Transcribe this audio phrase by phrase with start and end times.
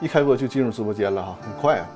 [0.00, 1.86] 一开播就进入直播间了哈，很快啊。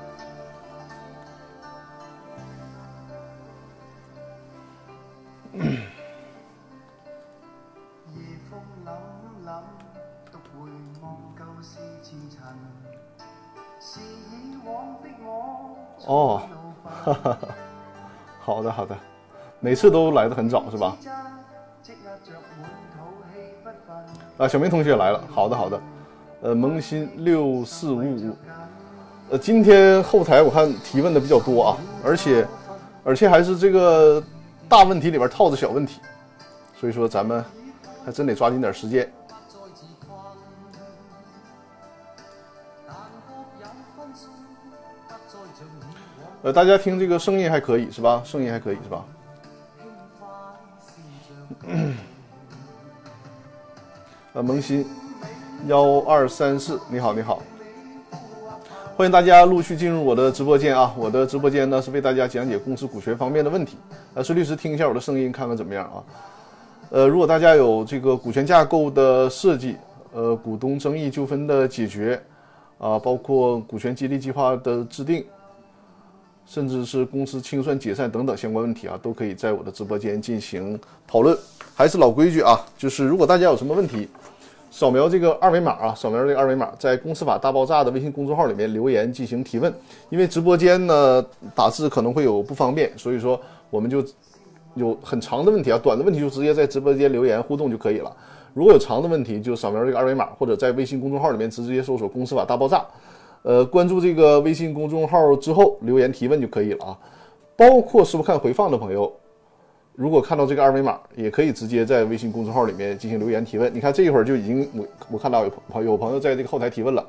[16.06, 16.42] 哦，
[16.84, 17.38] 哈哈，
[18.38, 18.94] 好的好的，
[19.60, 20.94] 每次都来的很早是吧？
[24.36, 25.80] 啊，小明同学来了，好的好的，
[26.44, 28.36] 呃，萌新六四五五，
[29.30, 32.46] 呃，今天后台我看提问的比较多啊，而且
[33.02, 34.22] 而且还是这个
[34.68, 36.02] 大问题里边套着小问题，
[36.78, 37.42] 所以说咱们
[38.04, 39.10] 还真得抓紧点时间。
[46.42, 48.20] 呃，大家听这个声音还可以是吧？
[48.22, 49.04] 声音还可以是吧？
[54.34, 54.86] 呃，萌新
[55.66, 57.42] 幺二三四，你好，你好，
[58.96, 60.94] 欢迎大家陆续进入我的直播间啊！
[60.98, 63.78] 我的直播间呢是为大家讲解公司股权方面的问题。
[64.12, 66.04] 呃，孙律师听一下我的声音，看看怎么样啊？
[66.90, 69.76] 呃，如果大家有这个股权架构的设计，
[70.12, 72.22] 呃，股东争议纠纷的解决，
[72.76, 75.24] 啊，包括股权激励计划的制定。
[76.46, 81.34] 甚至是公司清算、解散等等相关问题啊，都可以在我的直播间进行讨论。
[81.74, 84.10] 还是老规矩啊，就是如果大家有什么问题，
[84.74, 89.72] 扫描这个二维码啊，扫描这个二维码，在“公司法大爆炸”的微信公众号里面留言进行提问。
[90.10, 94.04] 因为直播间呢打字可能会有不方便，所以说我们就
[94.74, 98.10] 有很长的问题啊，短的问题就直接在直播间留言互动就可以了。
[98.52, 102.84] 如果有长的问题，就扫描这个二维码，或者在微信公众号里面直接搜索“公司法大爆炸”。
[103.42, 106.98] 呃，关注这个微信公众号之后留言提问就可以了啊。
[107.54, 109.12] 包括是不看回放的朋友，
[109.94, 113.72] 如果看到这个二维码，也可以直接在微信公众号里面进行留言提问。
[113.74, 117.06] 你看这一会儿就已经我我看到有朋有朋友在这个后台提问了。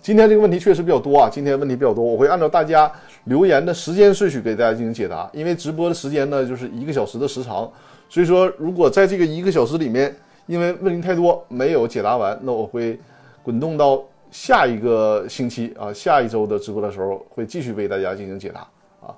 [0.00, 2.90] 今天这个问题确实比较多啊，今天问题比较多，我会按照大家
[3.24, 5.28] 留言的时间顺序给大家进行解答。
[5.32, 7.70] 因为直播的时间呢就是一个小时的时长，
[8.08, 10.14] 所以说如果在这个一个小时里面，
[10.46, 12.98] 因为问题太多没有解答完，那我会
[13.42, 14.02] 滚动到。
[14.30, 18.60] 下一个星期啊，下一周的直播的时候会继续为大家进行解答
[19.00, 19.16] 啊。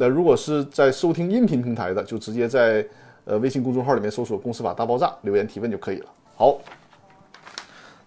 [0.00, 2.82] 那如果是在收听音频平台的，就直接在
[3.26, 6.10] 呃微信公众号里面搜索“公司法大爆炸”留言提问就可以了。
[6.36, 6.58] 好，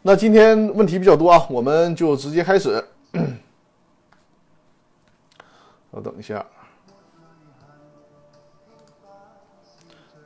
[0.01, 2.83] 那今天问题比较多啊，我们就直接开始。
[5.91, 6.43] 稍等一下，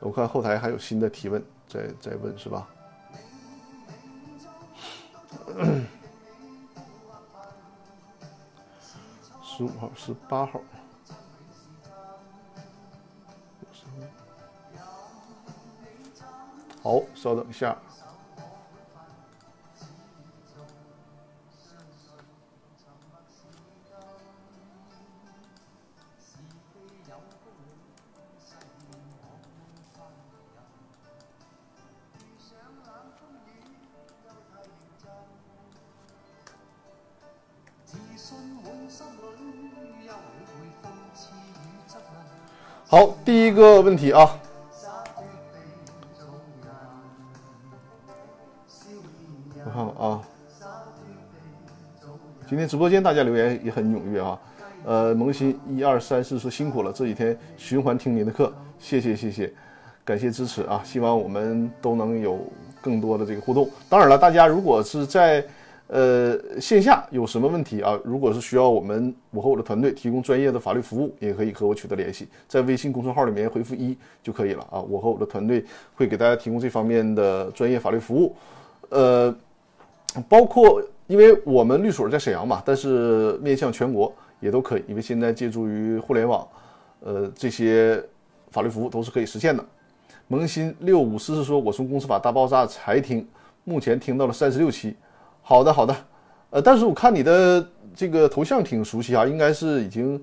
[0.00, 2.66] 我看后台还有新的提问在在问是吧？
[9.42, 10.62] 十五号、十八号，
[16.82, 17.76] 好，稍等一下。
[42.90, 44.38] 好，第一个问题啊，
[49.98, 50.22] 啊，
[52.48, 54.38] 今天直播间大家留言也很踊跃啊，
[54.84, 59.52] 呃，萌新一二三四说辛苦了，这几天循环听您的课，谢谢谢谢，
[60.04, 62.38] 感谢支持啊，希望我们都能有
[62.80, 63.68] 更多的这个互动。
[63.88, 65.44] 当然了，大家如果是在。
[65.90, 67.98] 呃，线下有什么问题啊？
[68.04, 74.82] 如果是需要我们我和我的团队提供专业的法律服务，也可以和我取得联系，在微信公众号里面回复一就可以了啊。
[74.82, 78.36] 我和我的团队会给大家提供这方面的专业法律服务。
[78.90, 79.34] 呃，
[80.28, 86.46] 包括因为我们律所在沈阳嘛，但是面向全国也都可以，因为现在借助于互联网，
[87.00, 88.02] 呃，这些
[88.50, 89.64] 法律服务都是可以实现的。
[90.26, 93.26] 萌新六五四是说，我从公司法大爆炸才听，
[93.64, 94.94] 目前听到了三十六期。
[95.40, 95.96] 好的，好的，
[96.50, 100.22] 呃，但是我看你的这个头像挺熟悉啊，应该是已经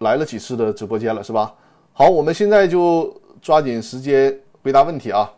[0.00, 1.54] 来了几次的直播间了，是吧？
[1.94, 5.32] 好，我们现在就抓紧时间回答问题啊。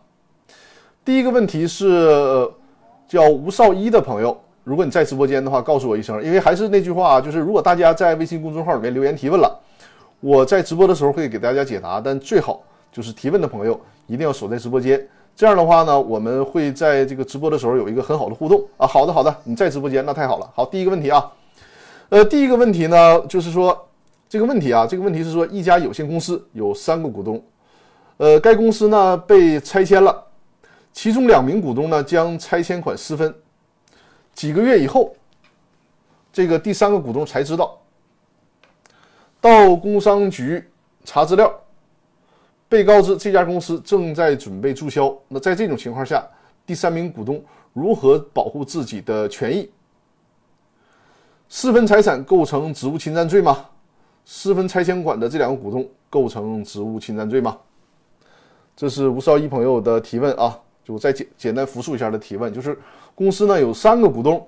[1.05, 2.45] 第一个问题是
[3.09, 9.59] 叫吴少一的朋友，如果你在直播间的话，告诉我一声，因为还是那句话，就是如果大家在微信公众号里面留言提问了，
[10.19, 12.61] 我在直播的时候会给大家解答，但最好
[12.91, 15.03] 就是提问的朋友一定要守在直播间。
[15.35, 18.85] 这样的话呢，我们会在这个直播的时候有一个很好的互动啊。
[18.85, 20.47] 好的，好的，你在直播间那太好了。
[20.53, 21.31] 好，第一个问题啊，
[22.09, 23.87] 呃，第一个问题呢，就是说
[24.27, 27.41] 这个问题啊，这个问题是说一家有限公司有三个股东，
[28.17, 30.23] 呃，该公司呢被拆迁了，
[31.01, 33.33] 其中两名股东呢将拆迁款私分，
[34.33, 35.15] 几个月以后，
[36.33, 37.79] 这个第三个股东才知道，
[39.39, 40.61] 到工商局
[41.05, 41.57] 查资料，
[42.67, 45.17] 被告知这家公司正在准备注销。
[45.29, 46.27] 那在这种情况下，
[46.65, 47.41] 第三名股东
[47.71, 49.71] 如何保护自己的权益？
[51.47, 53.65] 私分财产构成职务侵占罪吗？
[54.25, 57.57] 私分拆迁款的这两个股东构成职务侵占罪吗？
[58.75, 62.75] 这是吴少一朋友的提问啊，就再简简单复述一下的提问，就是
[63.13, 64.43] 公司呢有三个股东，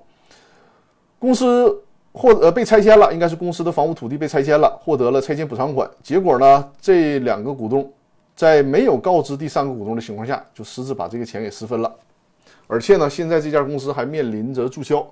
[1.16, 1.80] 公司
[2.10, 5.88] 获呃被拆迁了，应该是公司的房屋土地被拆迁了，获得了拆迁补偿款。
[6.02, 7.88] 结果呢，这两个股东
[8.34, 11.94] 在没有告知第三个股东的情况下，就私自把这个钱给私分了，
[12.66, 15.08] 而且呢，现在这家公司还面临着注销。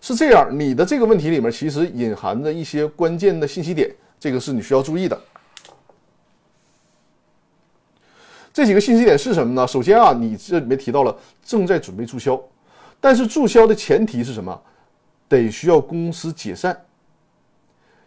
[0.00, 5.20] 是这样，你的这个问题里面其实隐含着一些关键的信息点，这个是你需要注意的。
[8.52, 9.66] 这几个信息点是什么呢？
[9.66, 12.40] 首先啊，你这里面提到了正在准备注销，
[13.00, 14.60] 但是注销的前提是什么？
[15.28, 16.78] 得需要公司解散。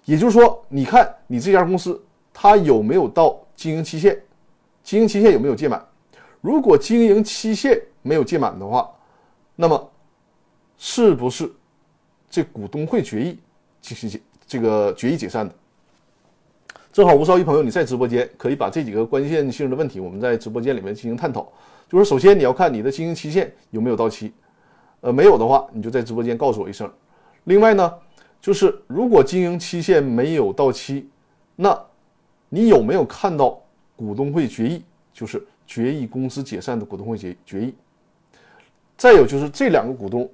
[0.04, 2.00] 也就是说，你看你这家公司
[2.32, 4.22] 它有没有到经营期限？
[4.84, 5.84] 经营期限有没有届满？
[6.42, 8.88] 如果经营期限没有届满的话，
[9.56, 9.92] 那么
[10.78, 11.52] 是不是？
[12.30, 13.40] 这股东会决议
[13.82, 15.56] 进行解这个决议解散的，
[16.96, 21.46] 正好吴少一朋友你在直播间，可以把这几个关键性的问题，我们在直播间里面进行探讨。
[21.90, 24.32] 就是首先你要看你的经营期限有没有到期，
[25.02, 26.90] 呃，没有的话，你就在直播间告诉我一声。
[27.44, 27.94] 另外呢，
[28.40, 31.10] 就是如果经营期限没有到期，
[31.58, 31.78] 那
[32.48, 33.62] 你有没有看到
[33.98, 34.82] 股东会决议，
[35.14, 37.76] 就是决议公司解散的股东会决决议？
[38.96, 40.32] 再有就是这两个股东。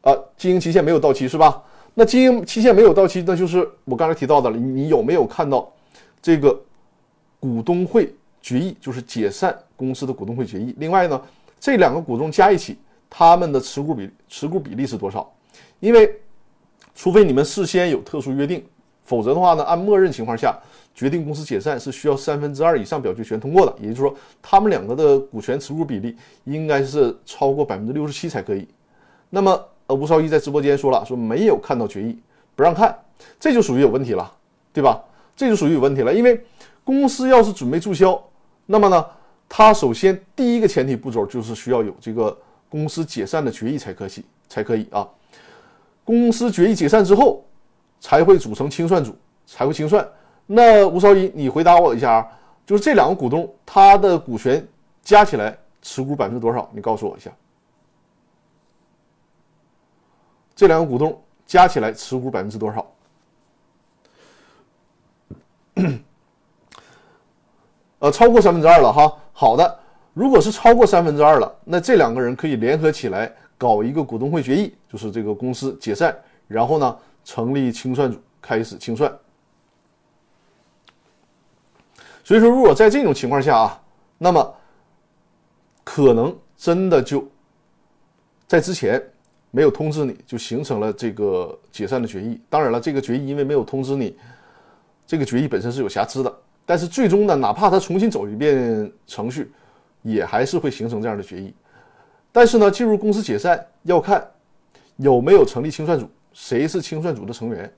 [0.00, 1.62] 啊，经营期限没有到期是吧？
[1.94, 4.56] 那经营期限没有到期，那就是我刚才提到的了。
[4.56, 5.70] 你有没有看到
[6.22, 6.58] 这个
[7.38, 10.74] 股东会决议，就是解散公司的股东会决议？
[10.78, 11.20] 另外呢，
[11.60, 12.78] 这两个股东加一起，
[13.10, 15.30] 他们的持股比持股比例是多少？
[15.80, 16.18] 因为
[16.94, 18.64] 除非你们事先有特殊约定，
[19.04, 20.58] 否则的话呢，按默认情况下，
[20.94, 23.74] 决定公司解散是需要三分之二以上表决权通过的。
[23.78, 28.66] 也就是说，他们两个的股权持股比例应该是超过百分之六十七才可以。
[29.28, 29.62] 那么。
[29.94, 32.18] 吴少一在直播间说了，说没有看到决议，
[32.54, 32.96] 不让看，
[33.38, 34.32] 这就属于有问题了，
[34.72, 35.02] 对吧？
[35.34, 36.40] 这就属于有问题了，因为
[36.84, 38.22] 公司要是准备注销，
[38.66, 39.04] 那么呢，
[39.48, 42.36] 他首先第一个前提步骤就是需要有这个
[42.68, 45.08] 公司解散的决议才可以，才可以啊。
[46.04, 47.44] 公司决议解散之后，
[48.00, 49.16] 才会组成清算组，
[49.46, 50.06] 才会清算。
[50.46, 52.26] 那吴少一，你回答我一下啊，
[52.66, 54.66] 就是这两个股东他的股权
[55.02, 56.68] 加起来持股百分之多少？
[56.72, 57.30] 你告诉我一下。
[60.54, 62.86] 这两个股东加起来持股百分之多少？
[67.98, 69.16] 呃，超过三分之二了哈。
[69.32, 69.78] 好的，
[70.12, 76.16] 如果是超过三分之二了，那这两个人可以联合起来搞一个股东会决议，就是这个公司解散，
[76.48, 79.10] 然后呢成立清算组开始清算。
[82.24, 83.82] 所以说，如果在这种情况下啊，
[84.18, 84.54] 那么
[85.82, 87.26] 可能真的就
[88.46, 89.02] 在之前。
[89.54, 92.40] 没有通知你就形成了这个解散的决议。
[92.48, 94.16] 当然了，这个决议因为没有通知你，
[95.06, 96.34] 这个决议本身是有瑕疵的。
[96.64, 99.52] 但是最终呢，哪怕他重新走一遍程序，
[100.00, 101.54] 也还是会形成这样的决议。
[102.32, 104.26] 但是呢，进入公司解散要看
[104.96, 107.70] 有没有成立清算组，谁是清算组的成员。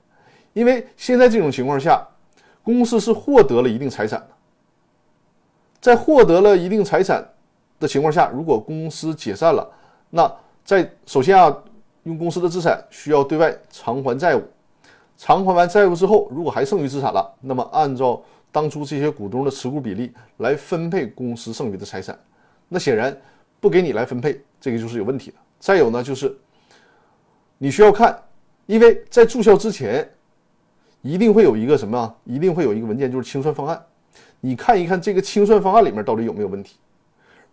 [0.53, 2.07] 因为现在这种情况下，
[2.63, 4.29] 公司是获得了一定财产的，
[5.81, 7.27] 在获得了一定财产
[7.81, 9.69] 的情况下，如果公司解散了，
[10.09, 10.33] 那。
[10.65, 11.55] 在首先啊，
[12.05, 14.43] 用公司的资产需要对外偿还债务，
[15.17, 18.21] 偿还完债务之后，如果还剩余资产了，那么按照
[18.51, 22.17] 当初这些股东的持股比例来分配公司剩余的财产。
[22.69, 23.15] 那显然
[23.59, 25.37] 不给你来分配，这个就是有问题的。
[25.59, 26.35] 再有呢，就是
[27.57, 28.15] 你需要看，
[28.67, 30.07] 因为在注销之前，
[31.01, 32.15] 一定会有一个什么？
[32.23, 33.83] 一定会有一个文件，就是清算方案。
[34.41, 36.77] 你看一看这个清算方案里面到底有没有问题？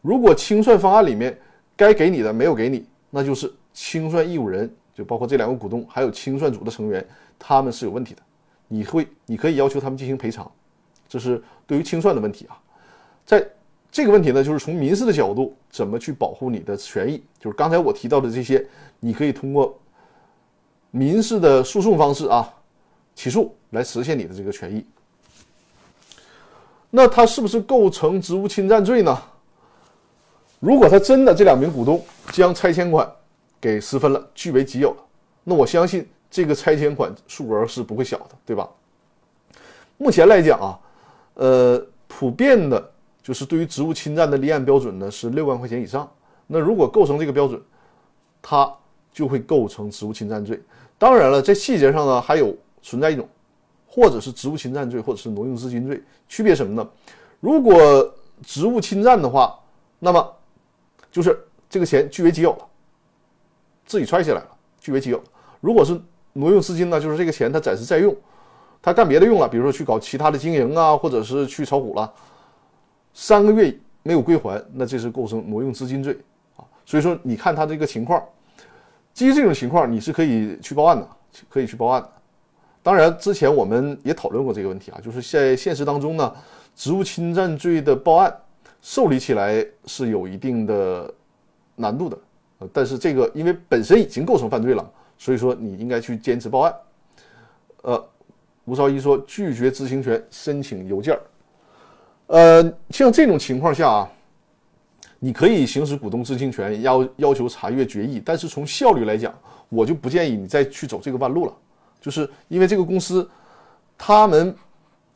[0.03, 1.39] 如果清算方案里面
[1.75, 7.07] 该给你的没有给你，那就是清算义务人，就包括这两个股东，还有清算组的成员，
[7.39, 8.23] 他们是有问题的。
[8.69, 10.51] 你会，你可以要求他们进行赔偿，
[11.09, 12.59] 这是对于清算的问题啊。
[13.25, 13.47] 在
[13.91, 17.23] 这个问题呢，就是从民事的角度，怎么去保护你的权益？
[17.39, 18.67] 就是刚才我提到的这些，
[18.99, 19.79] 你可以通过
[20.91, 22.53] 民事的诉讼方式啊，
[23.15, 24.87] 起诉来实现你的这个权益。
[26.89, 29.23] 那他是不是构成职务侵占罪呢？
[30.61, 33.11] 如果他真的这两名股东将拆迁款
[33.63, 34.97] 给私分了，据为己有了，
[35.45, 38.69] 那我相信这个拆迁款数额是不会小的，对吧？
[39.99, 40.81] 目前来讲啊，
[41.35, 42.91] 呃，普遍的
[43.23, 46.11] 就是对于职务侵占的立案标准呢是六万块钱以上。
[46.49, 47.63] 那如果构成这个标准，
[48.43, 48.69] 他
[49.13, 50.61] 就会构成职务侵占罪。
[50.99, 52.53] 当然了，在细节上呢，还有
[52.83, 53.29] 存在一种，
[53.87, 56.91] 或者是职务侵占罪，或者是挪用资金罪，区别什么呢？
[57.39, 59.57] 如果职务侵占的话，
[60.01, 60.37] 那么
[61.13, 61.39] 就是
[61.71, 62.67] 这个钱据为己有了，
[63.87, 64.49] 自己揣起来了，
[64.81, 65.23] 据为己有。
[65.61, 66.01] 如果是
[66.33, 68.17] 挪用资金呢，就是这个钱他暂时在用，
[68.81, 72.13] 他干别的用了，比如说去搞其他的经营啊，或者是去炒股了，
[73.13, 76.19] 三个月没有归还，那这是构成挪用资金罪
[76.57, 76.65] 啊。
[76.85, 78.23] 所以说，你看他这个情况。
[79.15, 81.07] 基于这种情况，你是可以去报案的，
[81.51, 82.11] 可以去报案的。
[82.83, 86.35] 当然，之前我们也讨论过这个问题啊，就是在现实当中呢，
[86.75, 88.35] 职务侵占罪的报案
[88.81, 91.13] 受理起来是有一定的
[91.77, 92.17] 难度的。
[92.73, 96.75] 但是这个因为本身已经构成犯罪了，所以说你应该去坚持报案。
[97.83, 98.09] 呃，
[98.65, 101.21] 吴少一说拒绝知情权申请邮件儿
[102.27, 104.11] 呃，像这种情况下啊。
[105.25, 109.33] 你可以行使股东知情权，要要求查阅决议，但是从效率来讲，
[109.69, 111.53] 我就不建议你再去走这个弯路了。
[112.01, 113.31] 就是因为这个公司，
[113.97, 114.53] 他们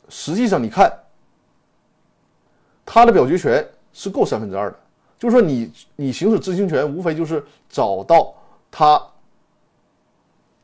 [0.07, 0.89] 实际上你看，
[2.85, 3.61] 他的表决权
[3.91, 4.79] 是够三分之二的。
[5.19, 8.33] 就是说，你你行使知情权，无非就是找到
[8.69, 9.01] 他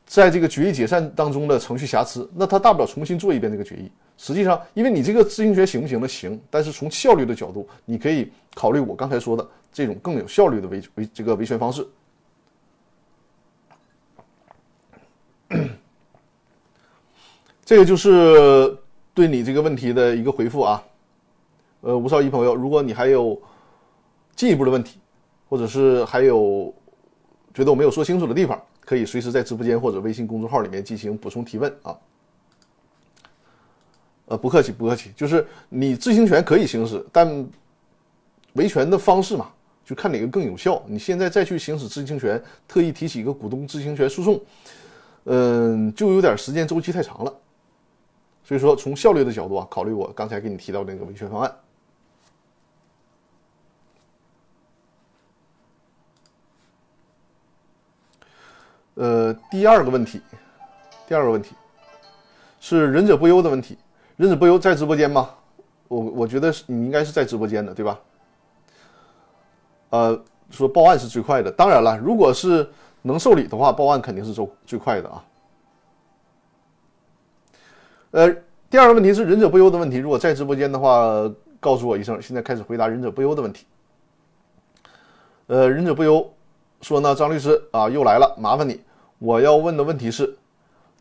[0.06, 3.90] 在这个决议解散当中的程序瑕疵，那他大不了重新做一遍这个决议。
[4.16, 6.06] 实际上，因为你这个知情权行不行呢？
[6.06, 11.84] 行，但是从效率的角度，你可以考虑我刚才说的这种更有效率的维维这个维权方式。
[17.64, 18.76] 这个就是
[19.14, 20.84] 对你这个问题的一个回复啊。
[21.80, 23.40] 呃，吴少一朋友，如果你还有
[24.36, 24.98] 进一步的问题，
[25.48, 26.74] 或者是还有
[27.52, 31.96] 觉得我没有说清楚的地方，可以随时在直播间或者微信公众号里面进行补充提问啊。
[34.26, 35.12] 呃，不客气，不客气。
[35.14, 37.46] 就是你知情权可以行使，但
[38.54, 39.50] 维权的方式嘛，
[39.84, 40.82] 就看哪个更有效。
[40.86, 44.40] 你现在再去行使知情权，特意提起一个股东知情权诉讼，
[45.24, 47.32] 嗯，就有点时间周期太长了。
[48.42, 51.54] 所以说，从效率的角度啊，考虑我刚才给你提到那个维权方案。
[58.94, 60.20] 呃，第二个问题，
[61.06, 61.54] 第二个问题
[62.60, 63.76] 是仁者不忧的问题。
[64.16, 65.30] 忍者不忧在直播间吗？
[65.88, 68.00] 我我觉得是你应该是在直播间的，对吧？
[69.90, 71.50] 呃，说报案是最快的。
[71.50, 72.68] 当然了，如果是
[73.02, 75.24] 能受理的话，报案肯定是最最快的啊。
[78.12, 78.36] 呃，
[78.70, 79.96] 第二个问题是忍者不忧的问题。
[79.96, 82.22] 如果在直播间的话，告诉我一声。
[82.22, 83.66] 现在开始回答忍者不忧的问题。
[85.48, 86.33] 呃，忍者不忧
[86.84, 88.78] 说呢，张律师啊，又来了，麻烦你。
[89.18, 90.36] 我要问的问题是，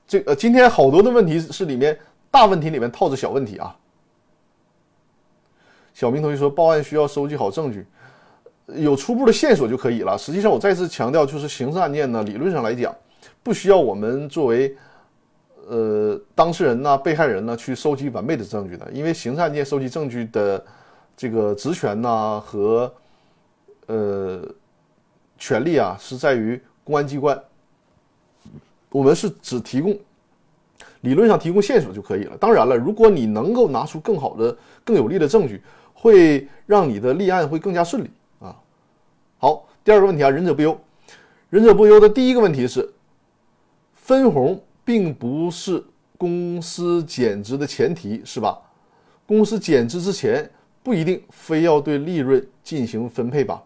[0.07, 1.99] 这呃，今天好多的问题是里面。
[2.31, 3.77] 大问题里面套着小问题啊！
[5.93, 7.85] 小明同学说，报案需要收集好证据，
[8.65, 10.17] 有初步的线索就可以了。
[10.17, 12.91] 实际上，我再次强调，就是刑事案件呢，理论上来讲，
[13.43, 14.75] 不需要我们作为
[15.67, 20.65] 呃当事人呢、被害人呢去收集完备的证据的，因为刑事案件收集证据的
[21.15, 22.91] 这个职权呢和
[23.85, 24.41] 呃
[25.43, 27.37] 权利啊，是在于公安机关，
[28.89, 29.93] 我们是只提供。
[31.01, 32.37] 理论上提供线索就可以了。
[32.37, 35.61] 当然了，如果你能够拿出更好的、更有力的证据，
[35.93, 38.09] 会让你的立案会更加顺利
[38.39, 38.55] 啊。
[39.37, 40.79] 好，第二个问题啊，仁者不忧。
[41.49, 42.89] 仁者不忧的第一个问题是，
[43.95, 45.83] 分红并不是
[46.17, 48.57] 公司减值的前提，是吧？
[49.25, 50.49] 公司减资之前
[50.81, 53.61] 不一定非要对利润进行分配吧？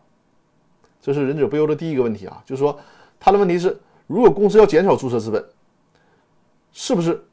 [1.08, 2.78] 这是仁者不忧的第一个问题啊，就是说
[3.18, 5.42] 他的问题是，如果公司要减少注册资本，
[6.74, 7.24] 是不是？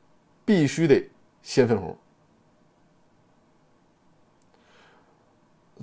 [0.44, 1.10] 必须得
[1.42, 1.96] 先分红，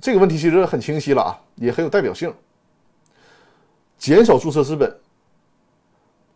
[0.00, 2.32] 这个问题其实很清晰了啊，也很有代表性。
[3.98, 4.98] 减少注册资本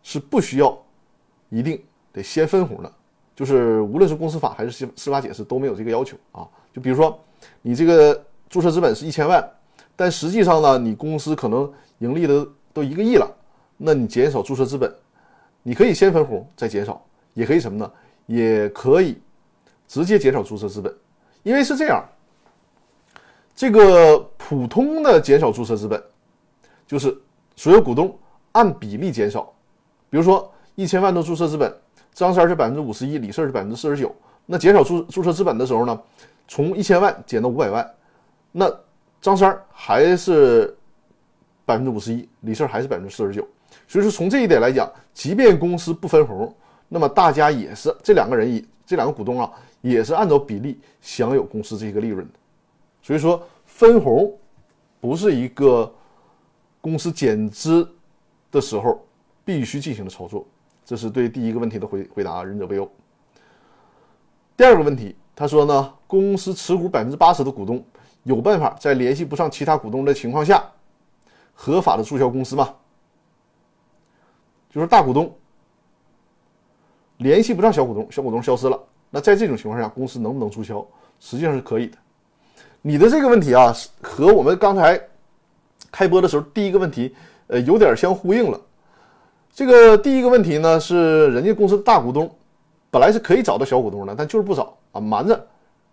[0.03, 0.77] 是不需要
[1.49, 1.83] 一定
[2.13, 2.93] 得先分红的，
[3.35, 6.47] 就是无论是公司法还是司司法解释都没有这个要求啊。
[6.71, 7.19] 就比如说
[7.63, 9.43] 你这个注册资本是一千万，
[9.97, 13.29] 但实际上呢，你公司可能盈利的都一个亿了，
[13.75, 14.89] 那你减少注册资本，
[15.63, 17.91] 你可以先分红再减少，也可以什么呢？
[18.27, 19.17] 也可以
[19.87, 20.93] 直接减少注册资本，
[21.43, 22.03] 因为是这样，
[23.55, 26.01] 这个普通的减少注册资本，
[26.85, 27.17] 就是
[27.55, 28.17] 所有股东
[28.51, 29.51] 按比例减少。
[30.09, 31.73] 比如说一千万的注册资本，
[32.13, 34.13] 张三是百分之五十一，李四是百分之四十九。
[34.45, 35.99] 那减少注注册资本的时候呢，
[36.47, 37.89] 从一千万减到五百万，
[38.51, 38.69] 那
[39.21, 40.75] 张三还是
[41.65, 43.47] 百分之五十一，李四还是百分之四十九。
[43.87, 46.53] 所以说从这一点来讲，即便公司不分红。
[46.89, 52.33] 那么大家也是这两个人以这两个股东啊，也是按照比例享有公司这个利润的。
[53.01, 54.33] 所以说分红
[55.01, 55.93] 不是一个
[56.79, 57.85] 公司减资
[58.49, 59.05] 的时候
[59.43, 60.47] 必须进行的操作。
[60.85, 62.89] 这是对第一个问题的回回答，仁者不忧。
[64.55, 67.83] 第二个问题，他说呢，公司持股百分之八十的股东
[68.27, 70.61] 有办法在联系不上其他股东的情况下，
[71.53, 72.73] 合法的注销公司吗？
[74.69, 75.33] 就是大股东
[77.19, 78.77] 联系不上小股东，小股东消失了，
[79.09, 80.85] 那在这种情况下，公司能不能注销？
[81.21, 81.97] 实际上是可以的。
[82.81, 85.01] 你的这个问题啊，和我们刚才
[85.89, 87.15] 开播的时候第一个问题，
[87.47, 88.59] 呃，有点相呼应了。
[89.53, 92.29] 这个第一个问题呢，是人家公司的大股东
[92.91, 95.47] 本来是可以找到小股东的，但就是不找啊，瞒着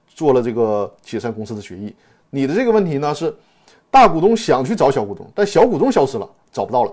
[0.08, 1.94] 做了这个解散公司的决议。
[2.34, 3.32] 你的这个问题呢，是
[3.92, 6.92] 大股东想去找小股东，但小股东消失了，找不到了，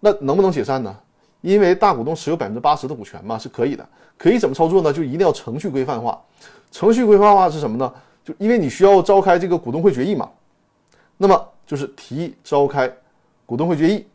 [0.00, 0.96] 那能不能解散呢？
[1.42, 3.86] 因为大股东持有百分之八十的股权嘛，是可以的。
[4.16, 4.90] 可以怎么操作呢？
[4.90, 6.18] 就一定要程序规范化。
[6.70, 7.92] 程序规范化是什么呢？
[8.24, 10.30] 就因为你需要召开这个股东会决议嘛，
[11.18, 12.90] 那么就是提议召开
[13.44, 14.06] 股东会决议，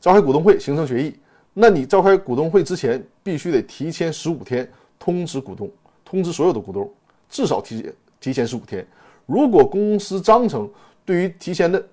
[0.00, 1.14] 召开股东会形成决议。
[1.52, 4.66] 那你召开股东会之前，必须得提前十五天
[4.98, 5.70] 通知股东，
[6.02, 6.90] 通知所有的股东，
[7.28, 8.86] 至少提前提前十五天。
[9.26, 10.70] 如果公司章程
[11.04, 11.84] 对于提前的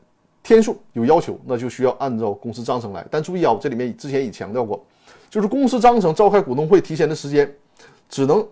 [0.41, 3.05] 天数有要求，那就需要按照公司章程来。
[3.09, 4.85] 但注意啊，这里面之前已强调过，
[5.29, 7.53] 就是公司章程召开股东会提前的时间，
[8.07, 8.47] 只能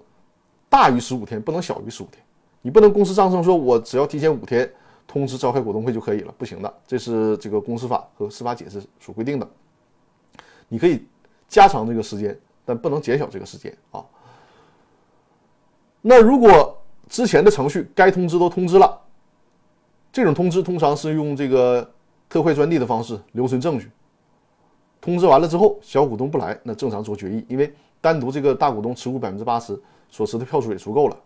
[0.70, 2.24] 大于十五天，不能小于十五天。
[2.62, 4.72] 你不能公司章程说我只要提前五天
[5.08, 6.74] 通知召开股东会就可以了，不行的。
[6.88, 9.48] 这是这个公司法和司法解释所规定的。
[10.70, 11.06] 你可以
[11.48, 14.06] 加长这个时间，但不能减小这个时间啊。
[16.02, 16.81] 那如果
[17.12, 18.98] 之前的程序该通知都通知了。
[20.13, 21.88] 这种通知通常是用这个
[22.30, 23.91] 特快专递的方式留存证据。
[25.01, 29.77] 通知完了之后，小股东不来，那正常做决议，因为单独这个大股东持股百分之八十
[30.10, 31.18] 所持的票数也足够了。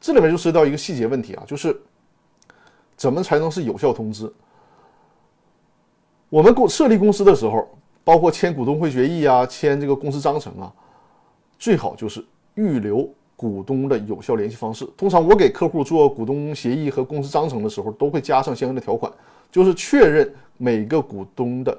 [0.00, 1.78] 这里面就涉及到一个细节问题啊，就是
[2.96, 4.32] 怎么才能是有效通知？
[6.30, 7.68] 我们公设立公司的时候，
[8.02, 10.72] 包括签股东会决议啊，签这个公司章程啊，
[11.58, 12.24] 最好就是
[12.54, 13.06] 预留。
[13.36, 19.12] 股东的有效联系方式，通常我给客户做股东协议和公司章程的时候，都会加上相应的条款，
[19.50, 21.76] 就是确认每个股东的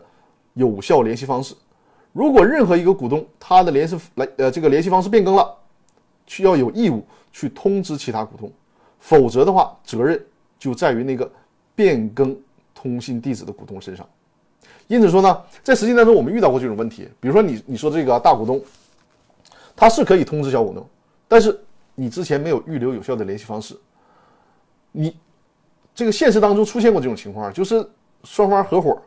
[0.53, 1.55] 有效联系方式。
[2.11, 5.53] 如果任何一个股东他的联系来呃这个联系方式变更了，
[6.27, 8.51] 需要有义务去通知其他股东，
[8.99, 10.21] 否则的话，责任
[10.59, 11.29] 就在于那个
[11.73, 12.37] 变更
[12.73, 14.07] 通信地址的股东身上。
[14.87, 18.61] 因此说呢，在实际当中我们遇到过这种问题，比如说你你说这个大股东，
[19.75, 20.85] 他是可以通知小股东。
[21.35, 21.59] 但是
[21.95, 23.77] 你之前没有预留有效的联系方式，
[24.93, 25.17] 你
[25.93, 27.85] 这个现实当中出现过这种情况，就是
[28.23, 28.97] 双方合伙，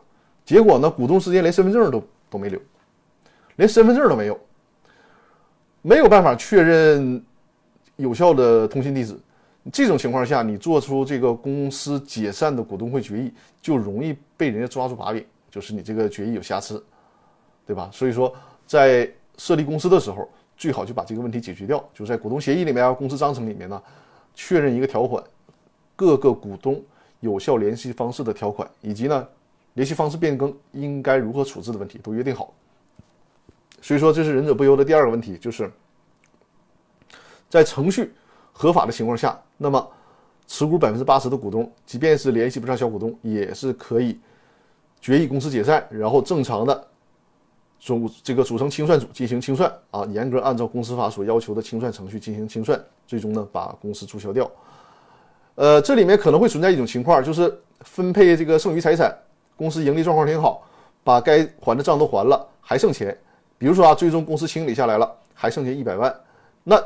[0.45, 2.61] 结果呢，股东之间连身份证都都没留，
[3.55, 4.39] 连身份证都没有，
[5.81, 7.19] 没有办法确认
[7.95, 9.17] 有效的通信地址。
[9.73, 16.85] 这种情况下，你做出这个公司解散的股东会决议，就容易被人家抓住把柄，就是你这个决议有瑕疵，
[17.65, 17.89] 对吧？
[17.91, 18.31] 所以说，
[18.67, 20.29] 在设立公司的时候。
[20.59, 23.81] 最好就把这个问题解决掉，就在股东协议里面啊、公司章程里面呢，
[24.35, 25.23] 确认一个条款，
[25.95, 26.83] 各个股东
[27.21, 29.25] 有效联系方式的条款，以及呢
[29.75, 32.53] 联系方式变更应该如何处置的问题都约定好。
[33.81, 35.71] 所以说，这是仁者不忧的第二个问题，就是
[37.47, 38.11] 在程序
[38.51, 39.91] 合法的情况下，那么
[40.45, 44.19] 持股百分之八十的股东，即便是联系不上小股东，也是可以
[44.99, 46.88] 决议公司解散，然后正常的。
[47.79, 54.49] 组这个组成清算组进行清算啊，严格按照公司法所要求的清算程序进行清算，最终呢把公司注销掉。
[55.55, 59.17] 呃，这里面可能会存在一种情况，就是分配这个剩余财产，
[59.55, 60.61] 公司盈利状况挺好，
[61.03, 63.17] 把该还的账都还了，还剩钱。
[63.57, 66.13] 比如说啊，最终公司清理下来了，还剩下一百万，
[66.63, 66.81] 那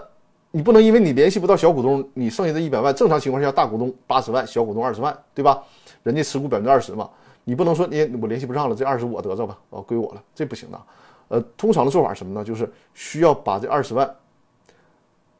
[0.51, 5.63] 你不能因为你联系不到小股东，你剩下的一百万，正常情况下大股东八十万，小股东二十万，对吧？
[6.03, 7.09] 人家持股百分之二十嘛。
[7.43, 10.81] 你不能说你我联系不上了，这二十我得着吧，哦，归我了，这不行的。
[11.29, 12.43] 呃，通常的做法什么呢？
[12.43, 14.15] 就是需要把这二十万，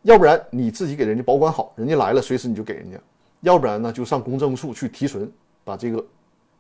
[0.02, 2.98] 要不然你自己给人家保管好，人家来了随时你就给人家；
[3.42, 5.32] 要不然呢，就上公证处去提存，
[5.64, 6.04] 把这个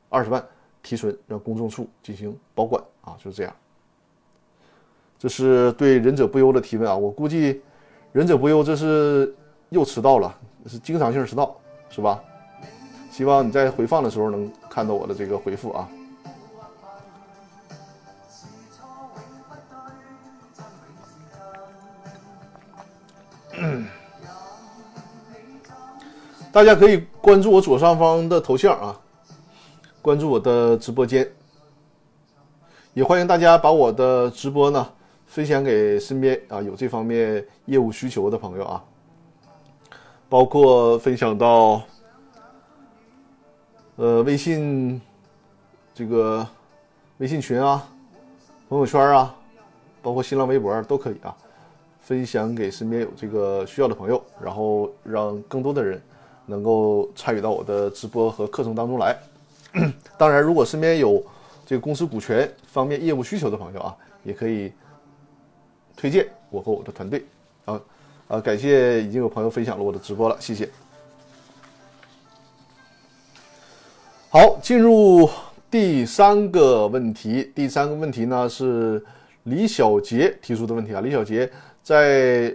[0.10, 0.46] 二十万
[0.82, 3.56] 提存，让公证处进行保管啊，就是这样。
[5.18, 7.62] 这是对忍者不忧的提问啊，我估计
[8.12, 9.34] 忍者不忧这是
[9.70, 11.56] 又迟到了，是经常性迟到，
[11.90, 12.24] 是吧？
[13.14, 15.88] 希望你在回放的时候能看到我的这个回复啊！
[26.52, 29.00] 大家可以关注我左上方的头像啊，
[30.02, 31.32] 关注我的直播间，
[32.96, 34.90] 也欢迎大家把我的直播呢
[35.28, 38.84] 分享给身边啊有这方面业务需求的朋友啊，
[40.28, 41.80] 包括分享到。
[43.96, 45.00] 呃，微信
[45.94, 46.46] 这个
[47.20, 47.88] 微信群啊，
[48.68, 49.36] 朋友圈啊，
[50.02, 51.36] 包括新浪微博都可以啊，
[52.00, 56.02] 分享给身边有这个需要的朋友，然后让更多的人
[56.48, 59.16] 能够参与到我的直播和课程当中来。
[60.18, 61.24] 当然，如果身边有
[61.64, 64.74] 这个公司股权方面业务需求的朋友啊，也可以
[65.96, 67.24] 推荐我和我的团队
[67.66, 67.80] 啊
[68.28, 68.42] 啊！
[68.42, 70.68] 感谢已经有朋友分享了我的直播了，谢谢。
[74.34, 75.30] 好，进入
[75.70, 77.52] 第三个问题。
[77.54, 79.00] 第三个问题呢是
[79.44, 81.02] 李小杰提出的问题啊。
[81.02, 81.48] 李小杰
[81.84, 82.52] 在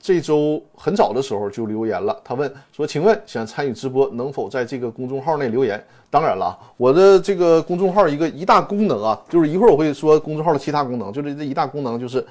[0.00, 12.26] 这周很早的时候就留言了，他问说：“请问想参与直播，能否在这个公众号内留言？”当然了，我的这个公众号一个一大功能啊，就是一会儿我会说公众号的其他功能，就是这一大功能就是，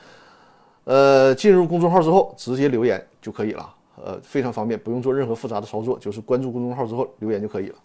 [0.85, 3.69] 呃，进入公众号之后直接留言就可以了，
[4.03, 7.75] 呃，非常方便，不用做任何复杂的操作，就是关注公众号之后留言就可以了。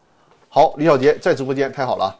[0.52, 2.12] 好，李小杰在直播间，太好了，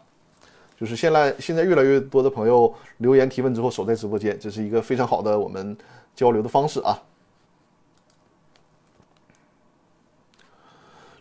[0.78, 5.76] 就是现在现在越来越多的朋友留言提问之后守在直播间，这是一个非常好的我们
[6.14, 6.96] 交流的方式啊。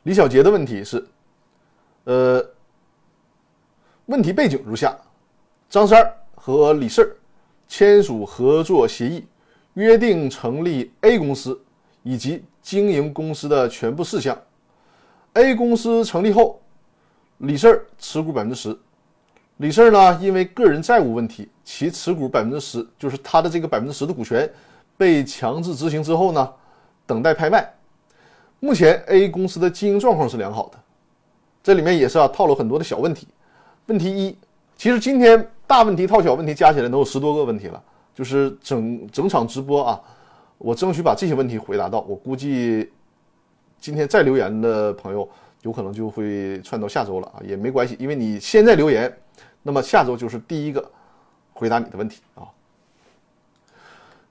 [0.03, 1.03] 李小杰的问题是，
[2.03, 2.47] 呃，
[4.05, 4.95] 问题背景如下：
[5.67, 7.17] 张三和李四
[7.67, 9.25] 签署合作协议，
[9.73, 11.59] 约定成立 A 公司
[12.03, 14.39] 以及经营公司的全部事项。
[15.33, 16.61] A 公司成立后。
[17.39, 18.77] 李四持股百分之十，
[19.57, 24.49] 李四呢，因为个人债务问题，其持股百分之十，就是他的这个百分之十的股权
[24.97, 26.53] 被强制执行之后呢，
[27.05, 27.73] 等待拍卖。
[28.59, 30.77] 目前 A 公司的经营状况是良好的，
[31.63, 33.25] 这里面也是啊，套了很多的小问题。
[33.85, 34.37] 问题一，
[34.75, 37.81] 其实今天大问题套小问题加起来能有十多个问题了，
[38.13, 40.01] 就是整整场直播啊，
[40.57, 42.01] 我争取把这些问题回答到。
[42.01, 42.91] 我估计
[43.79, 45.27] 今天再留言的朋友。
[45.63, 49.13] 有可能就会串到下周了啊，也没关系，因为你现在留言，
[49.61, 50.91] 那么下周就是第一个
[51.51, 52.47] 回答你的问题啊。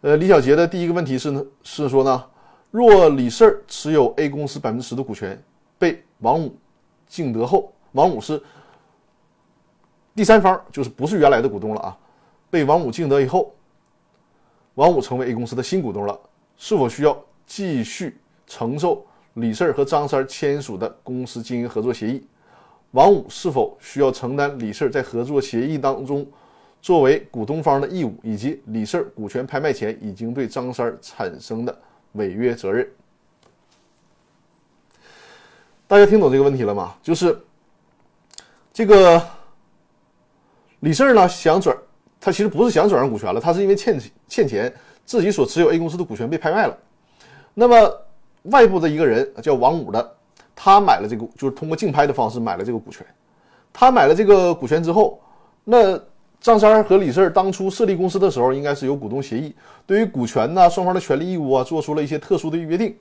[0.01, 2.25] 呃，李小杰的第一个问题是呢，是说呢，
[2.71, 5.39] 若李四持有 A 公司百分之十的股权
[5.79, 6.57] 被王五
[7.07, 8.43] 竞得后，王五是
[10.15, 11.99] 第三方，就是不是原来的股东了啊，
[12.49, 13.55] 被王五竞得以后，
[14.77, 16.19] 王五成为 A 公司的新股东了，
[16.57, 17.15] 是否需要
[17.45, 19.05] 继续承受？
[19.39, 22.27] 李四和张三签署的公司经营合作协议，
[22.91, 26.27] 王五是否需要承担李四在合作协议当中
[26.83, 31.79] 作为股东方的义务，以及李四股权拍卖前已经对张三产生的
[32.13, 32.87] 违约责任？
[35.87, 36.97] 大家听懂这个问题了吗？
[37.01, 37.39] 就是
[38.73, 39.23] 这个
[40.81, 41.77] 李四呢想转，
[42.21, 44.75] 他其实不是想转让股权了，他是因为欠欠钱，
[45.05, 46.77] 自己所持有 A 公司的股权被拍卖了，
[47.55, 48.08] 那么。
[48.51, 50.15] 外部的一个人叫王五的，
[50.55, 53.07] 他买了这个，就是通过竞拍的方式买了这个股权。
[53.73, 55.21] 他买了这个股权之后，
[55.65, 56.01] 那
[56.41, 59.55] 张三和李四当初设立公司的时候，应该是有股东协议，
[59.87, 62.97] 对于股权呢，双方的权利义务啊，做出了一些特殊的约定。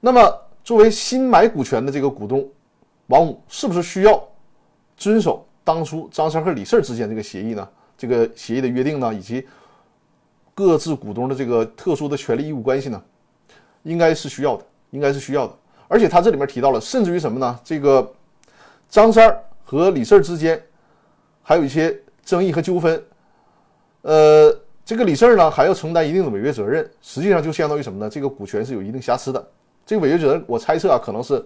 [0.00, 0.20] 那么，
[0.62, 2.46] 作为新买股权的这个股东，
[3.06, 4.22] 王五是不是需要
[4.96, 7.68] 遵守当初张三和李四之间这个协议呢？
[7.98, 9.46] 这个协议的约定呢，以及
[10.54, 13.02] 各自股东的这个特殊的权利义务关系呢？
[13.86, 15.54] 应该是需要的，应该是需要的。
[15.86, 17.58] 而且他这里面提到了，甚至于什么呢？
[17.62, 18.12] 这个
[18.90, 20.60] 张三儿和李四儿之间
[21.42, 23.00] 还有一些争议和纠纷。
[24.02, 24.52] 呃，
[24.84, 26.88] 这个李四儿呢还要承担一定的违约责任。
[27.00, 28.10] 实际上就相当于什么呢？
[28.10, 29.48] 这个股权是有一定瑕疵的。
[29.84, 31.44] 这个违约责任，我猜测啊，可能是，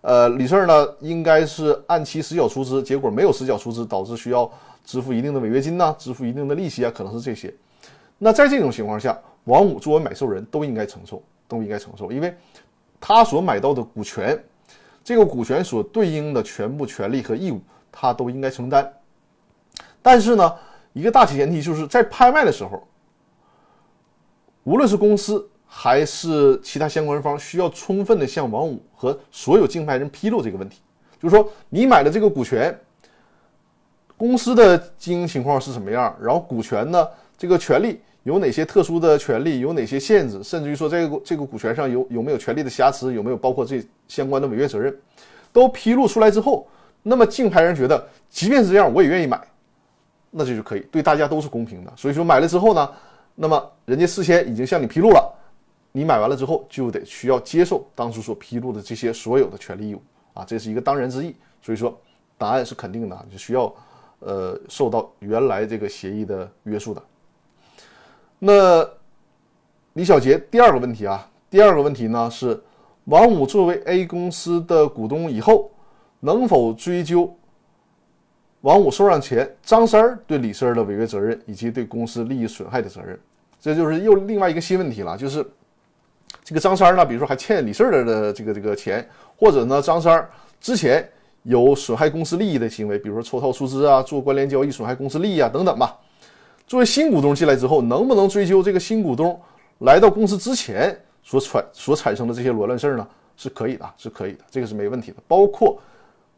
[0.00, 4.50] 呃，李四儿呢应该是按期实缴出资，结果没有实缴出资，导致需要
[4.86, 7.54] 支付一定的违约金呐，支付一定的利息啊，可能是这些。
[8.16, 11.22] 那在这种情况下，王五作为买受人都应该承受。
[11.46, 12.34] 都应该承受，因为
[13.00, 14.42] 他所买到的股权，
[15.02, 17.60] 这个股权所对应的全部权利和义务，
[17.92, 18.90] 他都应该承担。
[20.00, 20.54] 但是呢，
[20.92, 22.82] 一个大前提就是在拍卖的时候，
[24.62, 30.80] 无论是公司还是其他相关方，需要充分的向王五和所有竞拍人披露这个问题，
[31.20, 32.78] 就是说你买的这个股权，
[34.16, 38.00] 公司的经营情况是什么样，然后股权呢，这个权利。
[38.24, 39.60] 有哪些特殊的权利？
[39.60, 40.42] 有哪些限制？
[40.42, 43.14] 甚至于说，这个这个股权上有有没有权利的瑕疵？
[43.14, 44.94] 有没有包括这相关的违约责任？
[45.52, 46.66] 都披露出来之后，
[47.02, 49.40] 那么竞拍人觉得，即便是这样，我也愿意买，
[50.30, 51.92] 那这就可以，对大家都是公平的。
[51.96, 52.90] 所以说买了之后呢，
[53.34, 55.32] 那么人家事先已经向你披露了，
[55.92, 61.36] 你买完了之后就得需要接受当初所披露的这些所有的权利义务啊，这是一个当然之意。
[61.62, 61.96] 所以说，
[62.38, 63.72] 答案是肯定的，就需要
[64.20, 67.02] 呃受到原来这个协议的约束的。
[68.46, 68.86] 那
[69.94, 72.62] 李小杰第二个问题啊，第二个问题呢是，
[73.04, 75.70] 王五作为 A 公司的股东以后，
[76.20, 77.34] 能否追究
[78.60, 83.18] 王五收上钱，张三儿对李四儿的违约责任以及对公司利益损害的责任，
[83.58, 85.16] 这就是又另外一个新问题了。
[85.16, 85.42] 就是
[86.42, 90.30] 这个张三儿呢，比如说还欠李四儿的这个这个钱，或者呢张三儿
[90.60, 91.08] 之前
[91.44, 95.98] 有损害公司利益的行为，比如说抽套出资啊、做关联交易损害公司利益啊等等吧。
[96.66, 99.38] 作为新股东进来之后，能不能追究这个新股东
[99.80, 103.06] 来到公司之前所产所产生的这些罗乱事儿呢？
[103.36, 105.16] 是可以的，是可以的，这个是没问题的。
[105.26, 105.78] 包括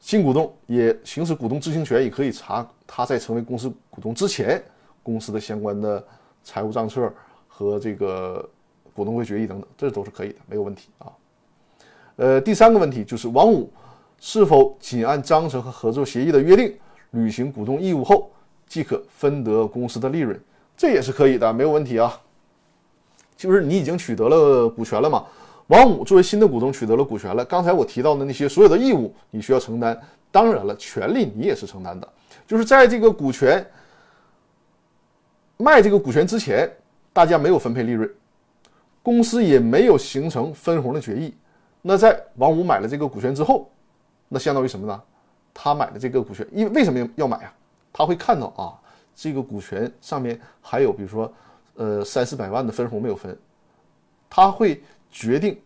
[0.00, 4.62] 新股东也行使股东知情权，也可以查他在成为公司股东之前
[5.02, 6.02] 公司的相关的
[6.42, 7.12] 财务账册
[7.46, 8.48] 和这个
[8.94, 11.12] 股东会决议等等，这都是可以的，没有问题啊。
[12.16, 13.70] 呃，第三个问题就是王五
[14.18, 16.74] 是否仅按章程和合作协议的约定
[17.10, 18.28] 履行股东义务后。
[18.66, 20.38] 即可分得公司的利润，
[20.76, 22.20] 这也是可以的，没有问题啊。
[23.36, 25.24] 就是你已经取得了股权了嘛？
[25.68, 30.00] 王五作为新的股东取得了股权了，刚才我提到的那些所有的义务你需要承担，
[30.30, 32.08] 当然了，权利你也是承担的。
[32.46, 33.66] 就是在这个股权
[35.56, 36.70] 卖这个股权之前，
[37.12, 38.08] 大家没有分配利润，
[39.02, 41.34] 公司也没有形成分红的决议。
[41.82, 43.70] 那在王五买了这个股权之后，
[44.28, 45.02] 那相当于什么呢？
[45.52, 47.52] 他买的这个股权，因为为什么要买啊？
[47.96, 48.76] 他会看到啊，
[49.14, 51.32] 这个股权上面还有，比如说，
[51.76, 53.34] 呃，三四百万的分红没有分，
[54.28, 55.58] 他会决定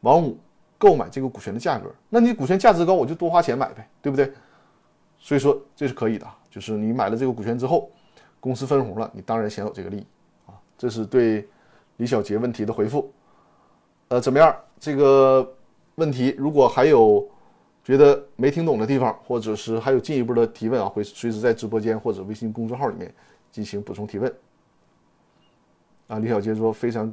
[0.00, 0.38] 王五
[0.76, 1.90] 购买这个股权的价格。
[2.10, 4.30] 那你股权价值高，我就多花钱买呗，对不对？
[5.18, 7.90] 所以说这是可以的，就是你买了这个股权之后，
[8.38, 10.06] 公司分红了，你当然享有这个利益
[10.44, 10.52] 啊。
[10.76, 11.48] 这是对
[11.96, 13.10] 李小杰问题的回复。
[14.08, 14.54] 呃，怎么样？
[14.78, 15.50] 这个
[15.94, 17.26] 问题如果还有。
[17.88, 23.10] 觉得没听懂的地方，或者是还有进一步的提问啊，会随时在直播间或者微信公众号里面
[23.50, 24.30] 进行补充提问。
[26.06, 27.10] 啊，李小杰说非常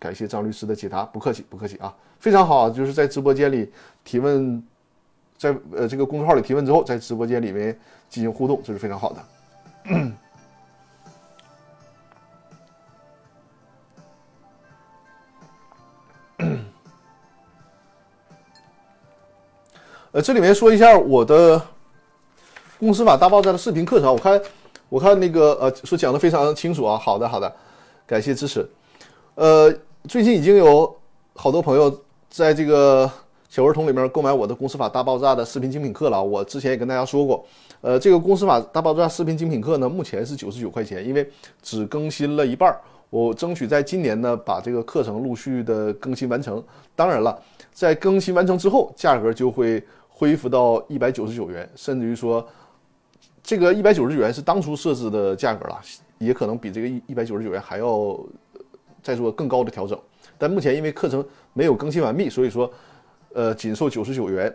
[0.00, 3.70] 感谢张律师的解答，不客气不客气啊，非常好，就是在直播间里
[4.02, 4.60] 提问，
[5.38, 9.24] 在呃这个公众号里提问之后，在直播间里面进行互动，这是非常好的。
[20.12, 21.60] 呃，这里面说一下我的
[22.80, 24.42] 公司法大爆炸的视频课程，我看
[24.88, 26.98] 我看那个呃，说讲的非常清楚啊。
[26.98, 27.52] 好的，好的，
[28.08, 28.68] 感谢支持。
[29.36, 29.72] 呃，
[30.08, 30.92] 最近已经有
[31.36, 31.96] 好多朋友
[32.28, 33.08] 在这个
[33.48, 36.20] 小儿童里面购买我的公司法大爆炸的视频精品课了。
[36.20, 37.46] 我之前也跟大家说过，
[37.80, 41.30] 呃，这个公司法大爆炸视频精品课呢，目前是九十九块钱，因为
[41.62, 46.60] 只更新了一半儿，我争取在今年呢把这个课程陆续的更新完成。
[46.96, 47.40] 当然了，
[47.72, 49.80] 在更新完成之后，价格就会。
[50.20, 52.46] 恢复到一百九十九元，甚至于说，
[53.42, 55.80] 这个一百九十九元是当初设置的价格了，
[56.18, 58.20] 也可能比这个一一百九十九元还要
[59.02, 59.98] 再做更高的调整。
[60.36, 62.70] 但目前因为课程没有更新完毕，所以说，
[63.32, 64.54] 呃，仅售九十九元。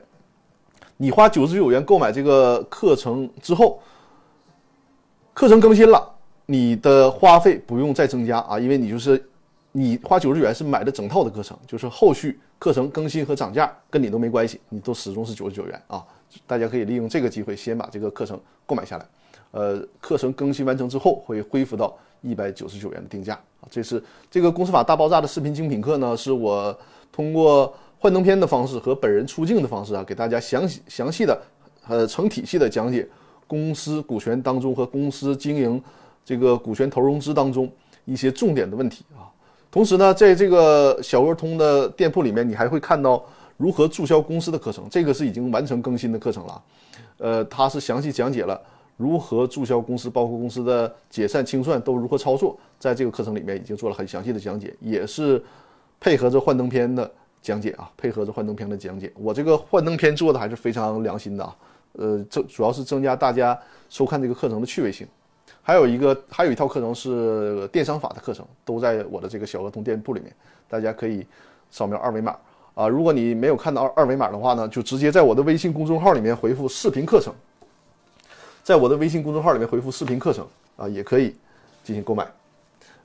[0.97, 3.81] 你花九十九元购买这个课程之后，
[5.33, 6.07] 课程更新了，
[6.45, 9.27] 你的花费不用再增加啊，因为你就是
[9.77, 12.39] 你花九十元是买的整套的课程，就是后续。
[12.57, 16.03] 课程更新和涨价跟你都没关系，你都始终是九十九元啊！
[16.47, 19.05] 大家可以利用这个机会先把这个课程购买下来。
[19.51, 23.67] 呃，课程更新完成之后会恢复到一百九十九元的定价啊！
[23.69, 26.75] 这是这个公司法大爆炸的视频精品课呢，是我
[27.11, 31.37] 通过幻灯片的方式和本人出镜的方式啊，给大家详细详细的
[31.89, 33.05] 呃成体系的讲解
[33.45, 35.83] 公司股权当中和公司经营
[36.23, 37.69] 这个股权投融资当中
[38.05, 39.24] 一些重点的问题啊。
[39.75, 43.21] 同时呢，在这个小鹅通的店铺里面，你还会看到
[43.57, 46.63] 如何注销公司的课程，这个是已经完成更新的课程了。
[47.17, 48.57] 呃，它是详细讲解了
[48.95, 55.43] 如何注销公司，包括公司的解散清算都如何操作，在这个课程里面已经做了很详细的讲解，也是
[55.99, 57.11] 配合着幻灯片的
[57.41, 59.11] 讲解啊，配合着幻灯片的讲解。
[59.17, 61.55] 我这个幻灯片做的还是非常良心的啊，
[61.97, 63.59] 呃，这主要是增加大家
[63.89, 65.05] 收看这个课程的趣味性。
[65.61, 70.31] 还有一个，还有一套课程是电商法的课程，都在我的这个小鹅通店铺里面，
[70.67, 71.25] 大家可以
[71.71, 72.35] 扫描二维码
[72.75, 72.87] 啊。
[72.87, 77.33] 如果你没有看到二维码的话呢，就直接在我的微信公众号里面回复“视频课程”，
[78.63, 81.35] 在我的微信公众号里面回复“视频课程”啊，也可以
[81.83, 82.27] 进行购买。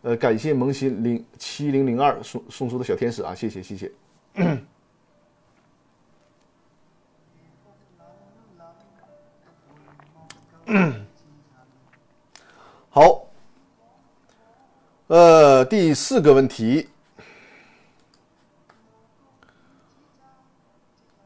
[0.03, 3.91] 呃，感谢萌新零七零零二送送出的小天使啊，谢谢谢谢。
[12.93, 13.25] 好，
[15.07, 16.89] 呃，第四个问题，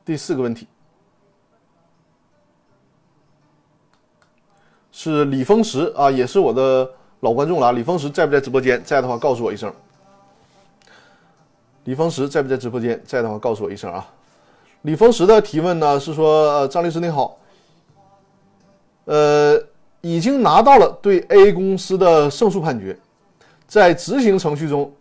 [0.04, 0.68] 第四个问题
[4.92, 7.72] 是李峰石啊，也是我的老观众了。
[7.72, 8.84] 李峰石在不在直播间？
[8.84, 9.72] 在的话，告诉我一声。
[11.84, 13.02] 李峰石在不在直播间？
[13.06, 14.06] 在的话，告诉我一声啊。
[14.82, 17.38] 李峰石的提问呢是说：张律师你好。
[19.06, 19.58] 呃，
[20.04, 22.94] 已经拿到了对 A 公司的胜诉判决，
[23.66, 24.92] 在执行程序中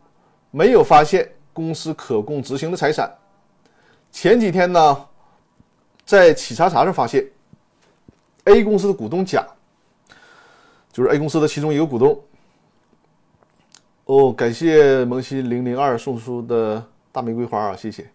[0.49, 3.13] 没有发现公司可供执行的财产。
[4.13, 5.05] 前几天呢，
[6.05, 7.21] 在企查查上发现
[8.45, 9.45] A 公司的股东甲，
[10.93, 12.17] 就是 A 公司的其中一个股东。
[14.05, 18.09] 哦，感谢萌新零零二送出的大玫瑰花啊，谢谢。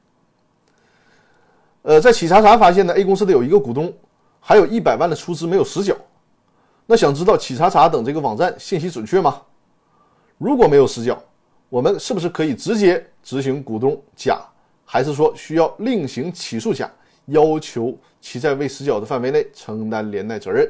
[1.83, 3.93] 呃，在企查查发现呢，A 公司的有一个股东，
[4.41, 5.95] 还有一百万的出资没有实缴。
[6.91, 9.43] 那想知道企查查等这个网站信息准确吗？
[10.39, 11.23] 如果没有实缴，
[11.69, 14.41] 我们是不是可以直接执行股东甲，
[14.87, 16.91] 还是说需要另行起诉甲，
[17.27, 20.67] 要求其在未实缴的范围内承担连带责任？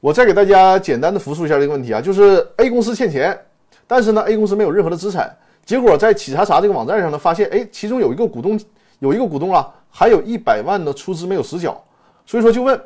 [0.00, 3.40] 我再给大家简单的复述一下这个问题啊，就是 A 公司欠钱。
[3.86, 5.32] 但是呢，A 公司没有任何的资产，
[5.64, 8.58] 结果在企查查这个网站上呢，发现哎，其中有一个股东，
[8.98, 11.80] 有一个股东啊，还有一百万的出资没有实缴，
[12.26, 12.80] 所以说就问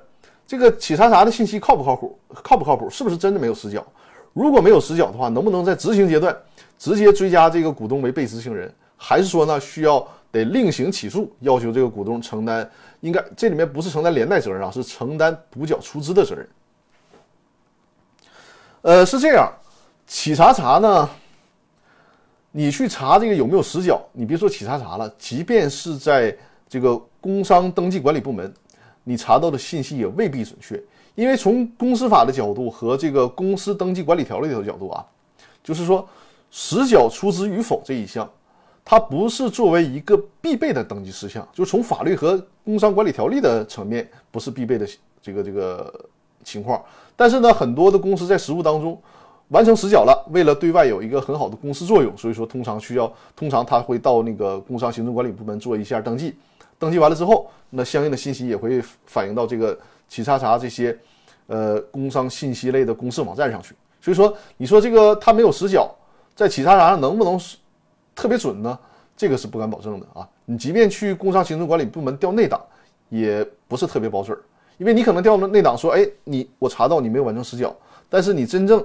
[0.48, 2.18] 这个企查查的信息靠不靠谱？
[2.42, 2.88] 靠不靠谱？
[2.88, 3.86] 是不是真的没有实缴？
[4.32, 6.34] 如果没有实缴的话，能不能在执行阶段
[6.78, 8.72] 直接追加这个股东为被执行人？
[8.96, 10.00] 还是说呢，需要
[10.32, 12.68] 得另行起诉，要求这个股东承担？
[13.00, 16.48] 应该这里面不是承担连带责任啊，是承担补缴出资的责任。
[18.80, 19.52] 呃，是这样。
[20.06, 21.10] 企查查呢？
[22.50, 24.00] 你去查这个有没有实缴？
[24.12, 26.34] 你别说企查查了，即便是在
[26.66, 28.52] 这个工商登记管理部门，
[29.08, 30.80] 你查到的信息也未必准确。
[31.14, 35.04] 因为从公司法的角度和这个公司登记管理条例的角度啊，
[35.64, 36.06] 就是说
[36.50, 38.28] 实缴出资与否这一项，
[38.84, 44.86] 它不是作为一个必备的登记事项，就从法律和工商管理条例的层面不是必备的
[45.22, 45.92] 这个这个
[46.44, 46.80] 情况。
[47.16, 49.00] 但是呢，很多的公司在实务当中。
[49.50, 56.34] 完成实缴了，为了对外有一个很好的公示作用，所以说通常需要，通常他会到那个工商行政管理部门做一下登记，
[56.78, 60.96] 登记完了之后，那相应的信息也会反映到这个企查查这些，
[61.46, 63.74] 呃，工商信息类的公示网站上去。
[64.00, 65.92] 所以说，你说这个他没有实缴，
[66.34, 67.38] 在企查查上能不能
[68.14, 68.78] 特别准呢？
[69.16, 70.28] 这个是不敢保证的啊。
[70.44, 72.64] 你即便去工商行政管理部门调内档，
[73.08, 74.38] 也不是特别保准，
[74.78, 77.76] 因为你可能调了内档说，哎，你我查到你没有完成实缴，
[78.08, 78.82] 但是你真正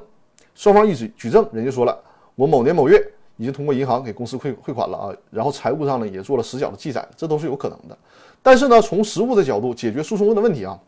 [0.56, 1.97] 双方一举举证，人家说了，
[2.36, 2.99] 我某年某月
[3.43, 7.97] 已经通过银行给公司汇汇款了啊，然后财务上呢也做了实缴的记载，这都是有可能的。
[8.41, 10.79] 但是呢，从实务的角度解决诉讼问的问题啊，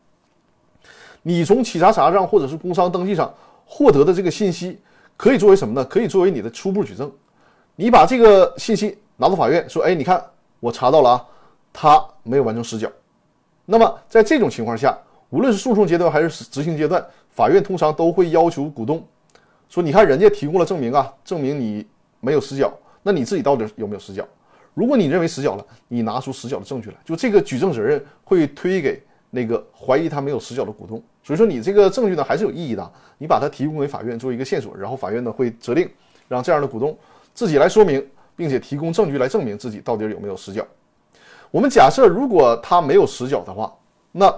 [1.21, 3.33] 你从企查查上或者是工商登记上
[3.65, 4.79] 获得的这个信息，
[5.17, 5.83] 可以作为什么呢？
[5.83, 7.11] 可以作为你的初步举证。
[7.75, 10.23] 你把这个信息拿到法院说，哎，你看
[10.61, 11.25] 我查到了啊，
[11.73, 12.89] 他没有完成实缴。
[13.65, 14.97] 那么在这种情况下，
[15.29, 19.05] 无论是诉讼阶段还是执行阶段，法院通常都会要求股东。
[19.67, 21.85] 说，你看人家提供了证明啊，证明你
[22.25, 24.27] 没有实缴，那你自己到底有没有实缴？
[24.73, 31.01] 如果你认为实缴了，你拿出实缴的证据来，就这个举证责任会推给那个怀疑他没有实缴的股东。
[31.23, 35.87] 所以说你这个证据呢还是有意义的，你把它提供给法院做一个线索，然后法院呢会责令
[36.27, 36.97] 让这样的股东
[37.33, 40.65] 自己来说明，并且提供证据来证明自己到底有没有实缴。
[41.51, 43.71] 我们假设如果他没有实缴的话，
[44.11, 44.33] 那。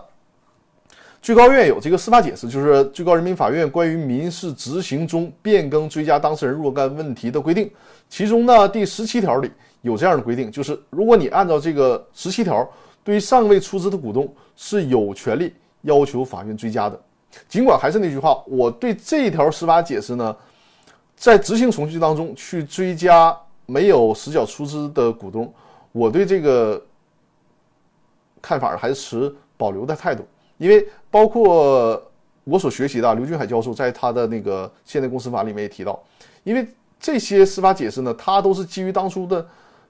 [1.21, 7.69] 最高院有这个司法解释，就是最高人民法院关于民事执行中变更追加当事人若干问题的规定，
[8.07, 9.51] 其中呢第十七条里
[9.81, 12.67] 有这样的规定，就是如果你按照这个十七条，
[13.03, 16.99] 对于尚未出资的股东是有权利要求法院追加的。
[17.49, 20.35] 尽管还是那句话，我对这一条司法解释呢，
[21.15, 25.53] 在执行程序当中去追加没有实缴出资的股东，
[25.91, 26.81] 我对这个
[28.41, 30.25] 看法还是持保留的态度。
[30.57, 32.01] 因为包括
[32.43, 36.01] 我所学习的刘俊海教授在他的那个现代公司法里面也提到，
[36.43, 36.67] 因为
[36.99, 39.45] 这些司法解释呢，它都是基于当初的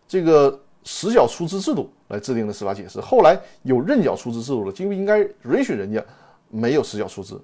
[0.07, 2.99] 这个实缴出资制度来制定的司法解释。
[2.99, 6.03] 后来有认缴出资制度了，就应该允许人家
[6.49, 7.39] 没有实缴出资，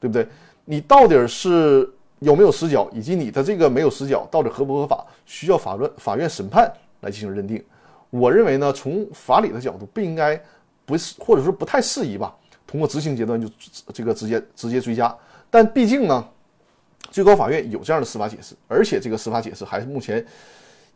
[0.00, 0.26] 对不对？
[0.64, 7.64] 你到底是有没有实缴，以及你的这个没有实缴到底合不合法，需要法院法院审判来进行认定。
[8.10, 10.38] 我认为呢，从法理的角度不应该
[10.84, 12.34] 不是，或者说不太适宜吧。
[12.66, 13.48] 通过执行阶段就
[13.94, 15.16] 这个直接直接追加，
[15.48, 16.28] 但毕竟呢，
[17.12, 20.26] 最高法院有这样的司法解释，而且这个司法解释还是目前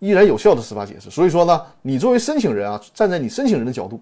[0.00, 1.08] 依然有效的司法解释。
[1.08, 4.00] 所以说呢，你作为申请人啊，站在你申请人的角度，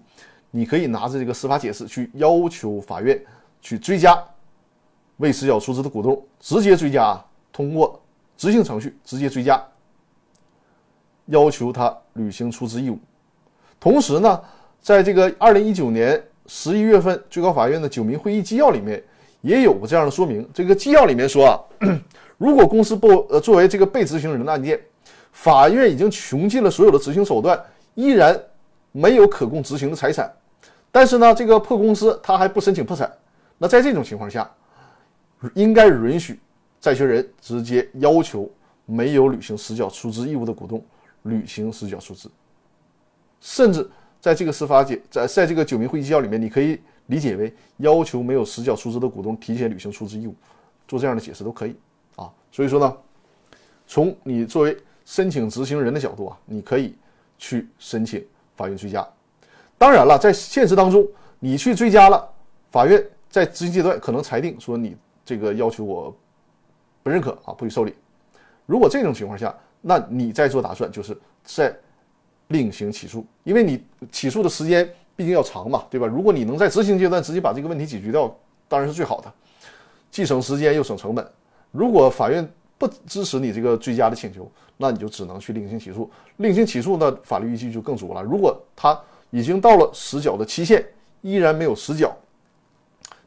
[0.49, 3.23] 你可以拿着这个司法解释去要求法院
[3.61, 4.19] 去追加
[5.17, 8.01] 未实缴出资的股东，直接追加，通过
[8.35, 9.63] 执行程序直接追加，
[11.27, 12.97] 要求他履行出资义务。
[13.79, 14.41] 同时呢，
[14.81, 16.19] 在这个二零一九年。
[16.51, 19.01] 十一月份，最高法院的九民会议纪要里面
[19.41, 20.49] 也有过这样的说明。
[20.51, 21.53] 这个纪要里面说啊，
[22.39, 24.81] 如果公司不呃作为这个被执行人的案件，
[25.31, 28.35] 法院已经穷尽了所有的执行手段，依然
[28.91, 30.33] 没有可供执行的财产，
[30.91, 33.11] 但是呢，这个破公司他还不申请破产，
[33.59, 34.49] 那在这种情况下，
[35.53, 36.39] 应该允许
[36.81, 38.49] 债权人直接要求
[38.87, 40.83] 没有履行实缴出资义务的股东
[41.21, 42.27] 履行实缴出资，
[43.39, 43.87] 甚至
[44.21, 50.35] 在这个司法解在在这个九民会议纪要里面，你可以理解为要求没有实缴出资的股东提前履行出资义务，
[50.87, 51.75] 做这样的解释都可以
[52.15, 52.29] 啊。
[52.51, 52.97] 所以说呢，
[53.87, 56.95] 从你作为申请执行人的角度啊，你可以
[57.37, 59.07] 去申请法院追加。
[59.77, 61.07] 当然了，在现实当中，
[61.39, 62.29] 你去追加了，
[62.69, 66.15] 法院在执行阶段可能裁定说你这个要求我
[67.01, 67.95] 不认可啊，不予受理。
[68.65, 71.73] 如果这种情况下，那你在做打算就是在
[72.49, 76.05] 另行起诉，因为你起诉的时间毕竟要长嘛，对吧？
[76.05, 78.31] 如果你能在执行阶段直接把这个问题解决掉，
[78.67, 79.33] 当然是最好的，
[80.11, 81.31] 既省时间又省成本。
[81.71, 82.47] 如果法院
[82.77, 86.09] 不支持你这个追加的请求，那你就只能去另行起诉。
[86.37, 88.23] 另行起诉那法律依据就更足了。
[88.23, 90.83] 如果他已经到了实缴的期限，
[91.21, 92.15] 依然没有实缴，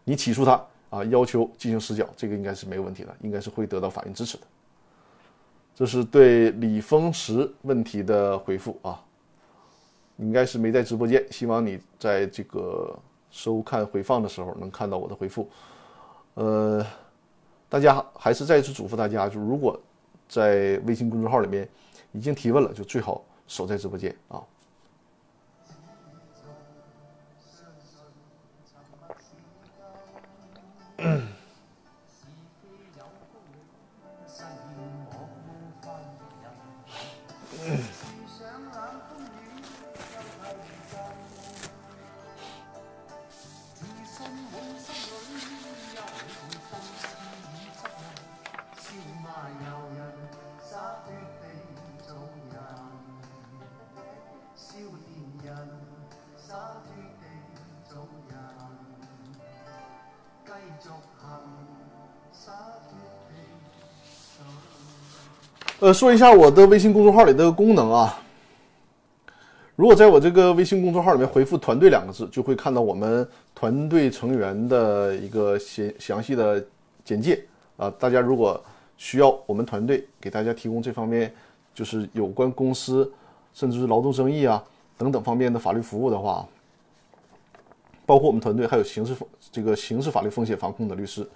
[0.02, 0.60] 你起诉他
[0.90, 4.42] 啊，要求进行实缴，这个应该是没有问题的，应该是会得到法院支持的。
[5.74, 9.00] 这是对李峰石问题的回复啊，
[10.16, 12.96] 应该是没在直播间，希望你在这个
[13.30, 15.48] 收看回放的时候能看到我的回复。
[16.34, 16.84] 呃，
[17.68, 19.78] 大家还是再次嘱咐大家，就如果
[20.28, 21.68] 在微信公众号里面
[22.12, 24.42] 已经提问了，就最好守在直播间啊。
[65.82, 68.16] 呃，说一下我的微信公众号里的功能啊。
[69.74, 76.64] 如果在我这个微信公众号里面回复“团队”两个字，就会看到我们团队成员的一个详详细的
[77.04, 77.44] 简介
[77.76, 77.92] 啊。
[77.98, 78.62] 大家如果
[78.96, 81.34] 需要我们团队给大家提供这方面，
[81.74, 83.12] 就是有关公司
[83.52, 84.62] 甚至是劳动争议啊
[84.96, 86.46] 等等方面的法律服务的话，
[88.06, 89.16] 包括我们团队还有刑事
[89.50, 91.28] 这个刑事法律风险防控的律师，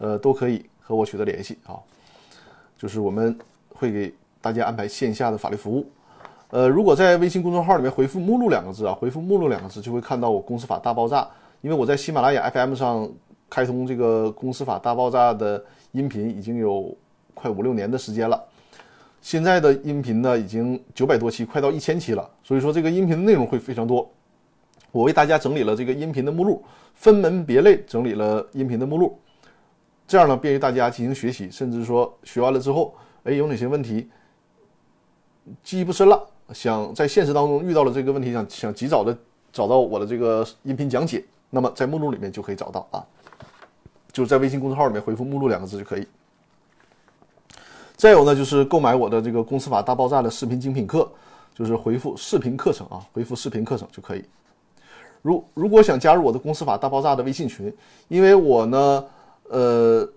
[0.00, 1.80] 呃，都可以和我取得联系啊。
[2.76, 3.34] 就是我们。
[3.76, 5.86] 会给大家安排线下的法律服务，
[6.50, 11.28] 呃，如果在微信公众号里面回复“目录”两个字啊，回复“目录”两个字，就会看到我公司法大爆炸。
[11.62, 13.10] 因为我在喜马拉雅 FM 上
[13.50, 15.62] 开通这个公司法大爆炸的
[15.92, 16.96] 音频已经有
[17.34, 18.40] 快五六年的时间了，
[19.20, 22.30] 现在的音频呢已经九百多期，快到一千期了。
[22.44, 24.08] 所以说这个音频的内容会非常多。
[24.92, 26.62] 我为大家整理了这个音频的目录，
[26.94, 29.18] 分门别类整理了音频的目录，
[30.06, 32.94] 这样呢便于大家进行学习，甚至说学完了之后。
[33.26, 34.08] 哎，有哪些问题
[35.64, 36.24] 记忆不深了？
[36.54, 39.16] 想在现实当中遇到了这个问题，想想及早的
[39.52, 43.02] 找到我的这个音频讲解，那么在目录里面就可以找到啊，
[44.12, 46.06] 就是在微信公众号里面回复“目录”两个字就可以。
[47.96, 51.10] 再有呢，就是购买我的这个公司法大爆炸的视频精品课，
[51.52, 54.24] 就是回复“视频课程”啊，回复“视频课程”就可以。
[55.22, 59.04] 如如果想加入我的公司法大爆炸的微信群，因为我呢，
[59.48, 60.08] 呃。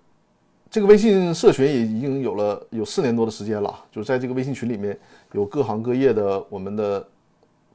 [0.72, 4.95] 这个微信社群也已经有了有四年多的时间了，就是在这个微信群里面
[5.32, 7.03] 有各行各业的我们的，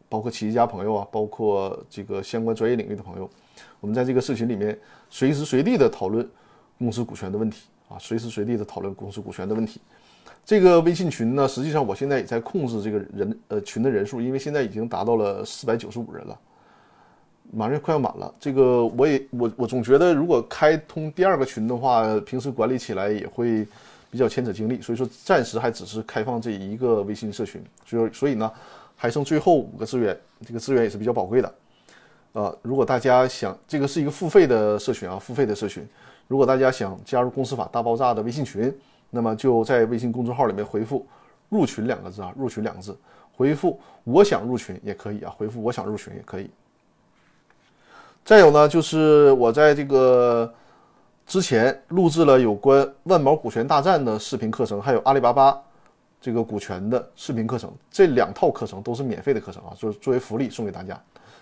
[0.08, 3.28] 包括企业家朋友啊，包括这个相关专业领域的朋友，
[3.80, 4.78] 我们在这个社群里面
[5.10, 6.28] 随时随地的讨论
[6.78, 9.80] 公司股权的问题啊，随时随地的讨论公司股权的问题。
[10.44, 16.38] 这个微信群呢，实际上我现在也在控制这个人呃群的人数，因为现在已经达到了四百九十五人了。
[17.54, 23.66] 马上快要满了，这个我也我我总觉得，如果开通第二个群的话，平时管理起来也会
[24.10, 28.50] 比较牵扯精力，所以说暂时还只是开放这一个微信社群，所以所以呢，
[28.96, 31.54] 还剩最后五个资源，这个资源也是比较宝贵的，
[32.32, 35.86] 呃，如果大家想，这个是一个付费的社群啊，付费的社群，
[36.26, 38.76] 如果大家想加入公司法大爆炸的微信群，
[39.10, 41.06] 那么就在微信公众号里面回复
[41.48, 42.96] 入群两个字啊，入群两个字，
[43.32, 46.50] 回复我想入群也可以啊，回复我想入群也可以。
[48.24, 50.50] 再有呢，就是我在这个
[51.26, 55.60] 之前录制了有关万毛股权大战的视频课程，还有阿里巴巴
[56.22, 60.98] 这个股权的视频课程，这两套课程都是免费的课程啊，就是作为福利送给大家，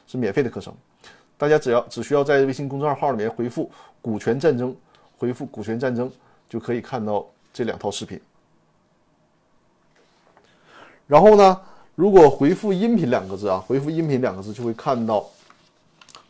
[0.09, 0.75] 是免费的课程。
[1.39, 3.71] 大家只要只需要在微信公众号里面回复
[4.03, 4.75] “股权战争”，
[5.17, 6.11] 回复“股权战争”
[6.51, 8.21] 就可以看到这两套视频。
[11.07, 11.61] 然后呢，
[11.95, 15.25] 如果回复“音频”两个字啊，回复“音频”两个字就会看到。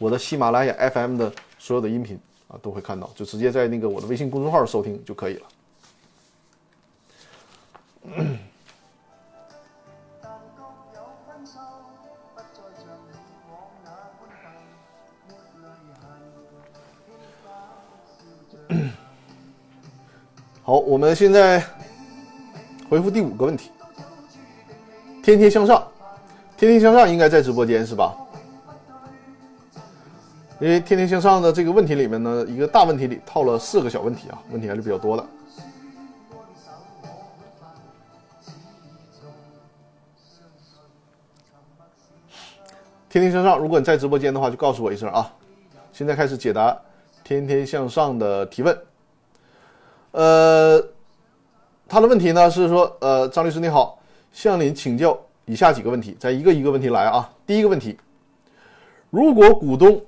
[0.02, 5.46] 我的喜马拉雅 FM 的所有的音频啊，都会看到，就直接在那个我的微信公众号收听就可以了。
[20.64, 21.64] 好，我们现在
[22.90, 23.70] 回复第五个问题。
[25.22, 25.86] 天天向上，
[26.56, 28.16] 天天向上应该在直播间是吧？
[30.62, 35.26] 因为天天向上的这个问题里面呢，一个大问题里套了四个小问题啊，问题还是比较多的。
[43.10, 45.34] 天天向上，如果你在直播间的话，就告诉我一声啊。
[45.92, 46.80] 现在开始解答
[47.24, 48.78] 天天向上的提问。
[50.12, 50.80] 呃，
[51.88, 53.98] 他的问题呢是说，呃，张律师你好，
[54.32, 57.28] 向您请教以下几个问题，咱一个一个问题来啊。
[57.44, 57.98] 第一个问题，
[59.10, 60.00] 如果股东。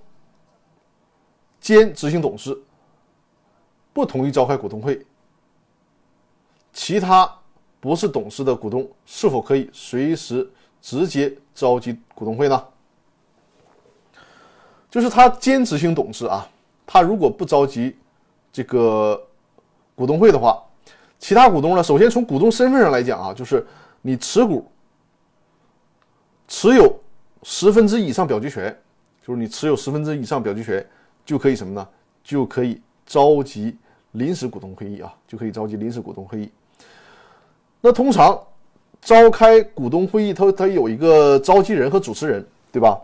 [1.64, 2.54] 兼执行董事
[3.94, 5.02] 不同意召开股东会，
[6.74, 7.26] 其他
[7.80, 10.46] 不是董事的股东是否可以随时
[10.82, 12.64] 直接召集股东会呢？
[14.90, 16.46] 就是他兼执行董事啊，
[16.84, 17.96] 他如果不召集
[18.52, 19.26] 这个
[19.94, 20.62] 股东会的话，
[21.18, 23.66] 其他股东呢，首先从股东身份上来讲啊，就是
[24.02, 24.70] 你持股
[26.46, 26.94] 持有
[27.42, 28.78] 十分之以上表决权，
[29.26, 30.86] 就是你持有十分之以上表决权。
[31.24, 31.88] 就可以什么呢？
[32.22, 33.76] 就可以召集
[34.12, 36.50] 临时股东会议啊，就可以召集临时股东会议。
[37.82, 38.38] 那通常
[39.02, 42.98] 召开股东会议，它它有一个召集人和主持人，对吧？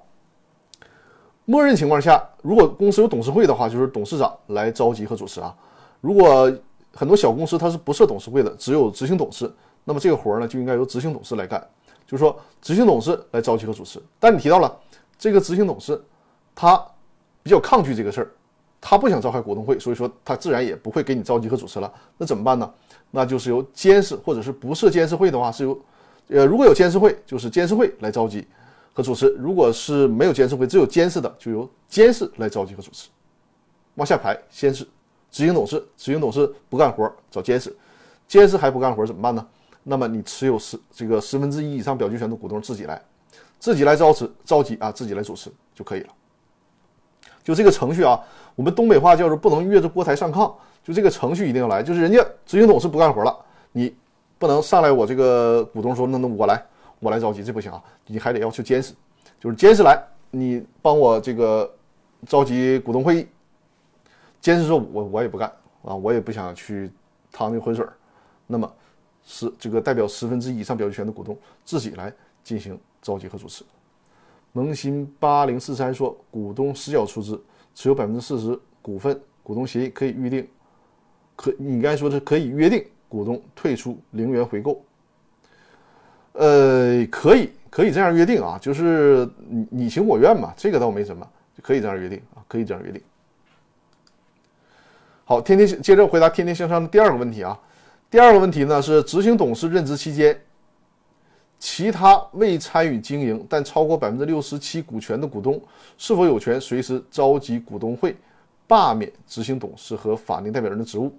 [1.44, 5.54] 默认情况下，如果公司有董事会的话，就是董事长来召集和主持啊。
[6.00, 6.50] 如果
[6.94, 9.52] 很多小公司它是不设董事会的，只有执行董事，
[9.84, 11.60] 那么这个活儿呢就应该由执行董事来干，
[12.06, 14.02] 就是说执行董事来召集和主持。
[14.18, 14.74] 但你提到了
[15.18, 16.02] 这个执行董事，
[16.54, 16.82] 他。
[17.43, 18.30] 比较抗拒这个事儿，
[18.80, 21.93] 他不想召开股东会，所以说他自然也不会给你召集和主持了。
[22.16, 22.70] 那怎么办呢？
[23.11, 25.78] 那就是由监事或者是不设监事会的话，是由
[26.28, 28.47] 呃如果有监事会，就是监事会来召集
[28.93, 33.09] 和主持；如果是没有监事会，只有监事的，就由监事来召集和主持。
[33.97, 34.84] 往下排，先是
[35.30, 37.76] 执行董事，执行董事不干活找监事，
[38.28, 39.47] 监事还不干活怎么办呢？
[39.82, 43.03] 那么你持有十这个十分之一以上表决权的股东自己来，
[43.59, 46.09] 自己来召持召集啊，自己来主持就可以了。
[47.43, 48.20] 就这个程序啊，
[48.55, 50.53] 我们东北话叫做不能越着锅台上炕。
[50.82, 53.36] 就这个程序一定要来，就是人家执行董事不干活了，
[53.70, 53.95] 你
[54.38, 56.64] 不能上来我这个股东说那那我来
[57.01, 58.95] 我来召集，这不行啊，你还得要求监事，
[59.38, 61.70] 就是监事来，你帮我这个
[62.26, 63.26] 召集股东会议。
[64.41, 66.91] 监事说我我也不干啊，我也不想去
[67.30, 67.84] 趟那浑水
[68.47, 68.72] 那么
[69.22, 72.11] 是这个代表十分之一以上表决权的股东自己来
[72.43, 73.62] 进行召集和主持。
[74.53, 77.40] 萌新八零四三说：“股东实缴出资，
[77.74, 80.46] 持有百分之四十股份，股东协议可以预定，
[81.36, 84.84] 可你应该说是可以约定股东退出零元回购。
[86.32, 91.24] 呃，可以，可以这样约定啊，就是你你情我愿嘛，这个倒没什么，
[91.62, 93.01] 可以这样约定啊，可以这样约定。
[95.24, 97.57] 好，天天接着回答天天向上的第二个问题啊，
[98.11, 100.36] 第二个问题呢是执行董事任职期间。”
[101.61, 105.62] 其他未参与经营但超过百分之六十七股权的股东，
[105.98, 108.16] 是否有权随时召集股东会，
[108.66, 111.14] 罢免执行董事和法定代表人的职务？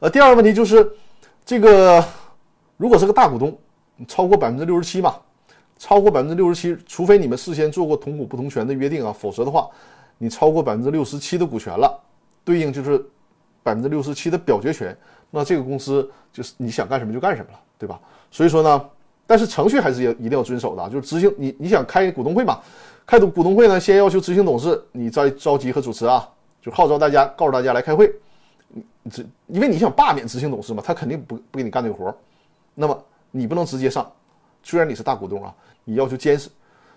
[0.00, 0.86] 呃，第二个问题就是，
[1.46, 2.04] 这个
[2.76, 3.58] 如果是个大股东，
[4.06, 5.16] 超过百分之六十七嘛，
[5.78, 9.66] 超过百分之六十七，除非你们事先做过同股不同权的约定啊，否则的话，
[10.18, 11.98] 你超过百分之六十七的股权了，
[12.44, 13.02] 对应就是
[13.62, 14.94] 百分之六十七的表决权，
[15.30, 17.98] 那这个公司就是你想干什么就干什么了，对吧？
[18.36, 18.90] 所以说呢，
[19.26, 22.60] 但是程序还是要一定要遵守的，就是执行你你想开股东会嘛，
[23.06, 26.28] 开股股东会呢，先要求执行董事你再召集和主持啊，
[26.60, 28.14] 就号召大家，告诉大家来开会。
[28.68, 32.14] 你这因为你想罢免执行董事嘛，他肯定不不给你干这个活，
[32.74, 34.12] 那么你不能直接上，
[34.62, 36.50] 虽然你是大股东啊，你要求监事，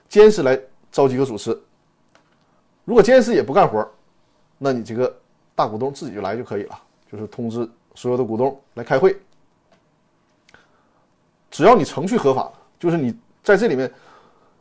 [0.09, 0.59] 监事来
[0.91, 1.57] 召集和主持。
[2.83, 3.89] 如果监事也不干活，
[4.57, 5.15] 那你这个
[5.55, 6.77] 大股东自己就来就可以了，
[7.09, 7.65] 就是通知
[7.95, 9.15] 所有的股东来开会。
[11.51, 13.91] 只要你程序合法，就是你在这里面，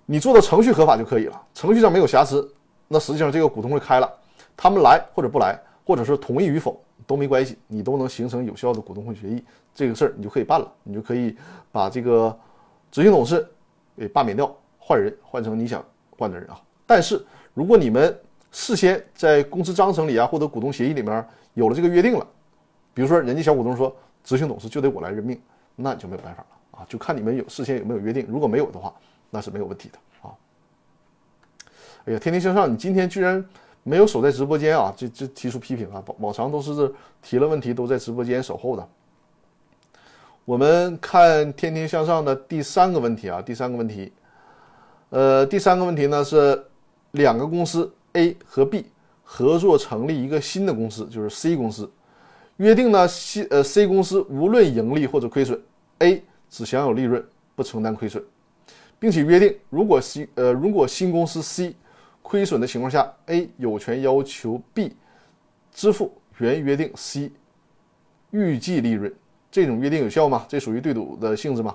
[0.06, 1.42] 你做的程序合法就可以了。
[1.54, 2.50] 程序上没有瑕疵，
[2.88, 4.10] 那实际上这个股东会开了，
[4.56, 11.36] 他们来或者不来，或者是同意与否都没关系，你都能形成有效的股东会决议，这个事儿你就可以办了，你就可以
[11.70, 12.36] 把这个
[12.90, 13.46] 执行董事
[13.96, 15.84] 给罢免掉，换人换成你想
[16.16, 16.58] 换的人啊。
[16.86, 17.22] 但是
[17.52, 18.18] 如果你们
[18.50, 22.26] 事先在公司章程里啊，或者股东协议里面有了这个约定了，
[22.94, 25.38] 比如说人家小股东说执行董事就得我来任命，
[25.76, 26.57] 那你就没有办法了。
[26.78, 28.94] 啊，就看你们有事先有没有约定，如果没有的话，
[29.30, 30.30] 那是没有问题的啊。
[32.04, 33.44] 哎呀，天天向上，你今天居然
[33.82, 36.02] 没有守在直播间啊，就就提出批评啊。
[36.18, 38.88] 往常都是提了问题都在直播间守候的。
[40.44, 44.10] 我们看天天向上的第三个问题啊，第三个问题，
[45.10, 46.64] 呃，第三个问题呢是
[47.10, 48.86] 两个公司 A 和 B
[49.22, 51.90] 合作成立一个新的公司，就是 C 公司，
[52.56, 55.60] 约定呢 C 呃 C 公司无论盈利或者亏损
[55.98, 57.24] ，A 只享有利润，
[57.54, 58.24] 不承担亏损，
[58.98, 61.74] 并且约定如果 C 呃如果新公司 C
[62.22, 64.96] 亏损的情况下，A 有权要求 B
[65.72, 67.30] 支付原约定 C
[68.30, 69.14] 预计利润。
[69.50, 70.44] 这种约定有效吗？
[70.46, 71.74] 这属于对赌的性质吗？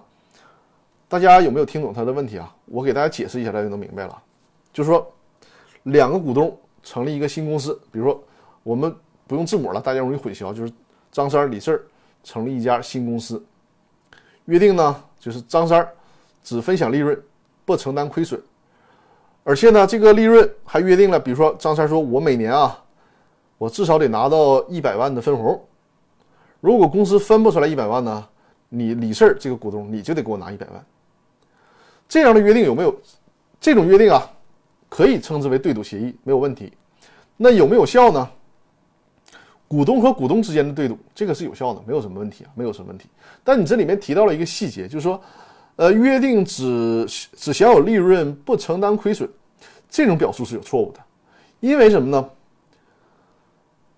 [1.08, 2.56] 大家有没有听懂他的问题啊？
[2.66, 4.24] 我给大家解释一下，大家就能明白了。
[4.72, 5.12] 就是说，
[5.84, 8.24] 两个股东成立一个新公司，比如说
[8.62, 8.96] 我们
[9.26, 10.72] 不用字母了，大家容易混淆，就是
[11.12, 11.84] 张三、李四
[12.24, 13.44] 成立一家新公司，
[14.46, 15.88] 约定呢就是张三
[16.44, 17.18] 只分享利润，
[17.66, 18.42] 不承担亏损。
[19.46, 22.82] 而且呢，这个利润还约定了，比如说张三说：“我每年啊，
[23.58, 25.62] 我至少得拿到一百万的分红。
[26.62, 28.26] 如果公司分不出来一百万呢，
[28.70, 30.86] 你李四这个股东你就得给我拿一百万。”
[32.08, 32.96] 这样的约定有没有？
[33.60, 34.22] 这种约定啊，
[34.90, 36.72] 可以称之为对赌协议，没有问题。
[37.36, 38.30] 那有没有效呢？
[39.74, 43.08] 股东和股东之间的对赌，这个是有效的，没有什么问题啊，没有什么问题。
[43.44, 45.20] 但你这里面提到了一个细节，就是说。
[45.76, 47.04] 呃，约定只
[47.36, 49.28] 只享有利润，不承担亏损，
[49.90, 51.00] 这种表述是有错误的。
[51.62, 52.30] 因为什么呢？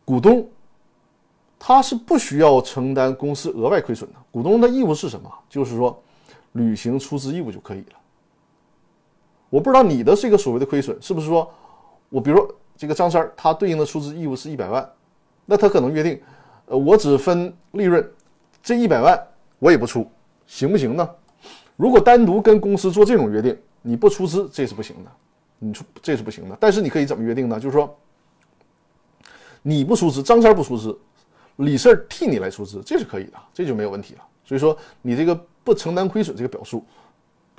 [0.05, 0.47] 股东
[1.59, 4.15] 他是不需要承担公司额外亏损的。
[4.31, 5.29] 股东的义务是什么？
[5.49, 6.01] 就是说，
[6.53, 7.97] 履行出资义务就可以了。
[9.49, 11.51] 我不知道你的这个所谓的亏损是不是说，
[12.07, 14.89] 我比如说这个张三他对应的出资义务是一百万，
[15.45, 16.21] 那他可能约定，
[16.65, 18.11] 呃，我只分利润，
[18.63, 19.27] 这一百万
[19.59, 20.09] 我也不出，
[20.47, 21.09] 行不行呢？
[21.75, 25.11] 如果单独跟公司做这种约定，你不出资这是不行的，
[25.59, 26.57] 你出这是不行的。
[26.59, 27.59] 但是你可以怎么约定呢？
[27.59, 27.95] 就是说，
[29.61, 30.97] 你不出资，张三不出资，
[31.57, 34.21] 李四替你来出资，这是可以的，这就没有问题了。
[34.43, 36.83] 所以说，你这个不承担亏损这个表述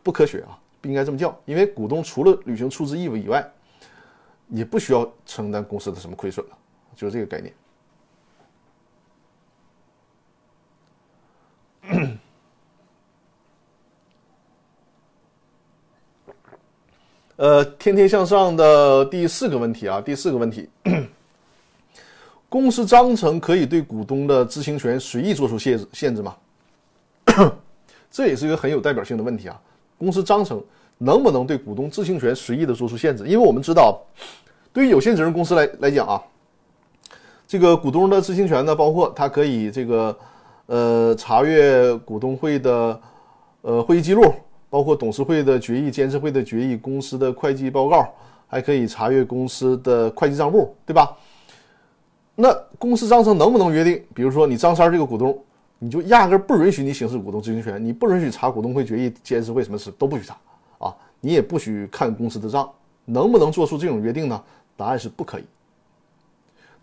[0.03, 1.39] 不科学啊，不应该这么叫。
[1.45, 3.49] 因为股东除了履行出资义务以外，
[4.49, 6.57] 也不需要承担公司的什么亏损了，
[6.95, 7.53] 就是这个概念。
[17.37, 20.69] 呃，天天向上的第四个问题啊，第四个问题，
[22.49, 26.35] 公司章程可以对股东的知情权随意做出限制限制吗？
[28.11, 29.61] 这也是一个很有代表性的问题啊。
[29.99, 30.63] 公司章程
[30.99, 33.25] 能不能对股东知情权随意的做出限制？
[33.27, 34.01] 因为我们知道，
[34.73, 36.23] 对于有限责任公司来来讲啊，
[37.47, 40.19] 这个股东的知情权呢，包括他可以这个
[40.67, 43.01] 呃查阅股东会的
[43.63, 44.23] 呃会议记录。
[44.69, 48.13] 包括董事会的决议、监事会的决议、公司的会计报告，
[48.49, 51.17] 还可以查阅公司的会计账簿，对吧？
[52.35, 54.05] 那公司章程能不能约定？
[54.13, 55.39] 比如说，你张三这个股东，
[55.79, 60.37] 你就压根不允许你行使股东知情权，你不允许查股东会决议、监事会什么事都不许查
[60.79, 60.95] 啊！
[61.21, 62.69] 你也不许看公司的账，
[63.05, 64.43] 能不能做出这种约定呢？
[64.77, 65.45] 答案是不可以。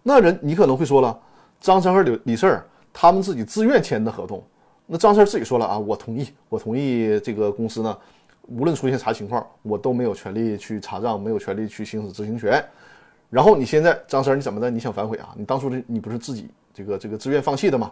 [0.01, 1.19] 那人你可能会说了，
[1.59, 2.47] 张三和李李四
[2.93, 4.41] 他们自己自愿签的合同。
[4.85, 7.97] 那张三自己说了啊，我同意，我同意这个公司呢，
[8.49, 12.63] 无论出现啥情况，我都没有权利去查账，没有权利去行使执行权。
[13.29, 14.69] 然后你现在张三你怎么的？
[14.69, 15.33] 你想反悔啊？
[15.37, 17.91] 你当初的你不是自己这个这个自愿放弃的吗？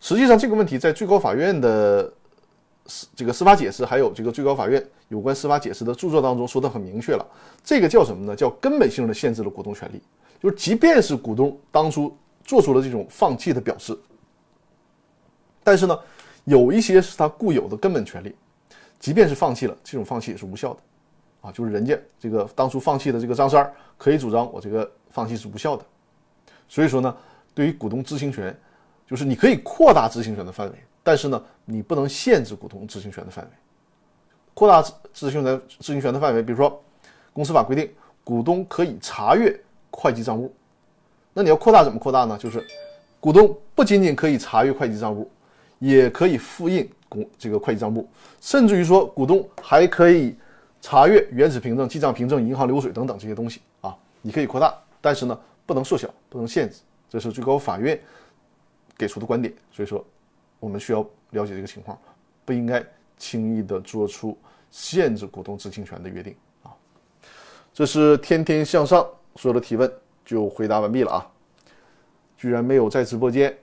[0.00, 2.10] 实际上这个问题在最高法院的
[2.86, 7.26] 司这个司法解释，还有这个最高法院有关司法解释的著作当中说的很明确了，
[7.64, 8.36] 这个叫什么呢？
[8.36, 10.00] 叫根本性的限制了股东权利，
[10.40, 13.98] 就是即便是股东当初做出了这种放弃的表示。
[15.64, 15.98] 但是呢，
[16.44, 18.36] 有一些是他固有的根本权利，
[19.00, 20.80] 即便是放弃了，这种放弃也是无效的，
[21.40, 25.84] 啊，就是人家这个当初放弃的这个张三儿可以主张我这个放弃是无效的。
[26.68, 27.16] 所以说呢，
[27.54, 28.56] 对于股东知情权，
[29.06, 33.50] 就是你可以扩大知情权的范围，但是呢，你不能限制股东知情权的范围。
[34.52, 36.80] 扩大知知情权知情权的范围，比如说，
[37.32, 37.90] 公司法规定
[38.22, 39.58] 股东可以查阅
[39.90, 40.54] 会计账簿，
[41.32, 42.38] 那你要扩大怎么扩大呢？
[42.38, 42.64] 就是
[43.18, 45.28] 股东不仅仅可以查阅会计账簿。
[45.84, 48.08] 也可以复印公这个会计账簿，
[48.40, 50.34] 甚至于说股东还可以
[50.80, 53.94] 查阅原始凭证、记账凭证、银行流水等等这些东西啊。
[54.22, 56.78] 你可以扩大，但是呢，不能缩小，不能限制，
[57.10, 58.00] 这是最高法院
[58.96, 59.52] 给出的观点。
[59.70, 60.02] 所以说，
[60.58, 61.98] 我们需要了解这个情况，
[62.46, 62.82] 不应该
[63.18, 64.34] 轻易的做出
[64.70, 66.72] 限制股东知情权的约定啊。
[67.74, 69.06] 这是天天向上
[69.36, 69.92] 所有的提问
[70.24, 71.30] 就回答完毕了啊，
[72.38, 73.54] 居然没有在直播间。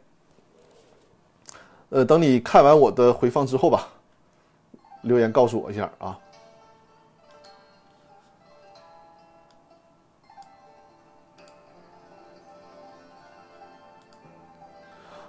[1.92, 3.86] 呃等你看完我的回放之后吧
[5.02, 6.18] 留言告诉我一下啊。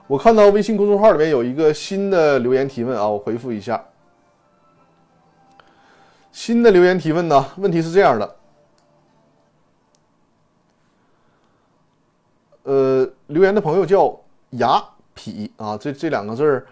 [0.06, 3.82] 我看到微信公众号里面有一个新的留言提问啊我回复一下。
[6.30, 8.36] 新的留言提问呢问题是这样的。
[12.62, 14.16] 呃留言的朋友叫
[14.50, 14.80] 牙
[15.16, 16.66] 痞啊，这这两个字儿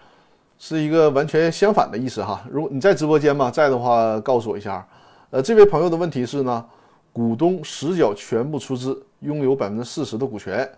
[0.57, 2.43] 是一个完全相反的意思哈。
[2.49, 3.49] 如果你在直播间吗？
[3.51, 4.85] 在的话，告诉我一下。
[5.29, 6.65] 呃，这位朋友的问题是呢，
[7.13, 10.69] 股东实缴全部出资，拥有百分之四十的股权，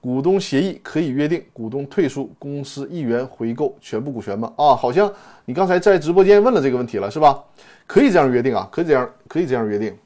[0.00, 4.52] 股东协议可以约定股东退出，公司一元回购全部股权吗？
[4.56, 5.12] 啊，好像
[5.44, 7.42] 你刚才在直播间问了这个问题了，是吧？
[7.86, 9.96] 可以这样约定啊，可以这样，可以这样约定。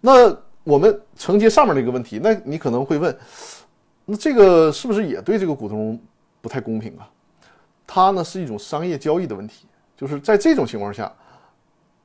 [0.00, 0.36] 那。
[0.64, 3.12] 我们承接上面那个问题，那你可能会问，
[4.12, 5.98] 那这个是不是也对这个股东
[6.42, 7.08] 不太公平啊？
[7.86, 11.10] 它呢是一种商业交易的问题，就是在这种情况下，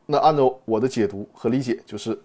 [0.05, 2.17] 那按照我的解读和理解，就是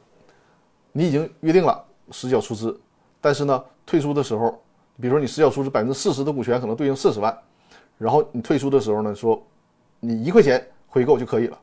[0.93, 2.81] 你已经约定了实缴出资，
[3.21, 4.63] 但是呢退出的时候，
[5.01, 7.37] 比如说你实缴出资百分之四十的股权，可能对应四十万，
[7.99, 9.45] 然后你退出的时候呢说
[9.99, 11.59] 你一块钱回购就可以了，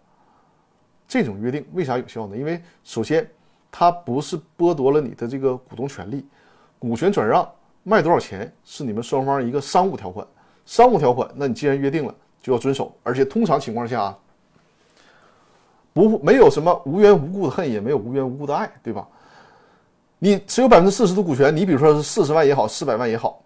[1.07, 2.35] 这种约定为啥有效呢？
[2.35, 3.25] 因为首先。
[3.71, 6.25] 它不是剥夺了你的这个股东权利，
[6.79, 7.47] 股权转让
[7.83, 10.25] 卖多少钱是你们双方一个商务条款，
[10.65, 14.15] 商务条款，那你既然约定了就要遵守，而且通常情况下
[15.93, 19.07] 不没有什么无缘无故的恨，也没有无缘无故的爱，对吧？
[20.19, 23.41] 你持有百分之四十的股权，你比如说是四十万也好，四百万也好，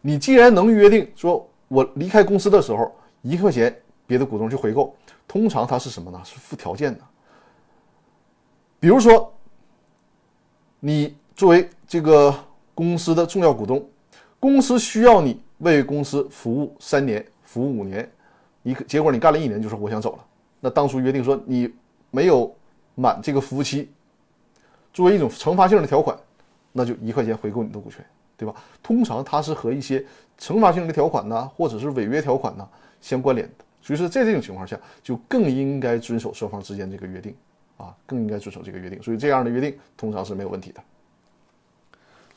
[0.00, 3.76] 你既然能约定说我离开公司的时候一块钱
[4.06, 4.94] 别的股东去回购，
[5.26, 6.20] 通常它是什么呢？
[6.24, 7.00] 是附条件的，
[8.80, 9.32] 比如说。
[10.84, 12.34] 你作为这个
[12.74, 13.86] 公司的重要股东，
[14.40, 18.10] 公司需要你为公司服务三年、服务五年，
[18.62, 20.24] 你结果你干了一年就说我想走了。
[20.60, 21.72] 那当初约定说你
[22.10, 22.54] 没有
[22.94, 23.90] 满这个服务期，
[24.92, 26.16] 作为一种惩罚性的条款，
[26.72, 28.04] 那就一块钱回购你的股权，
[28.36, 28.54] 对吧？
[28.82, 30.04] 通常它是和一些
[30.38, 32.68] 惩罚性的条款呢，或者是违约条款呢
[33.00, 33.64] 相关联的。
[33.82, 37.34] 所以说在这种情况下，就更应该遵守双方之间这个约定。
[37.78, 40.80] 啊，更应该遵守这个约定，所以这样的约定通常是没有问题的。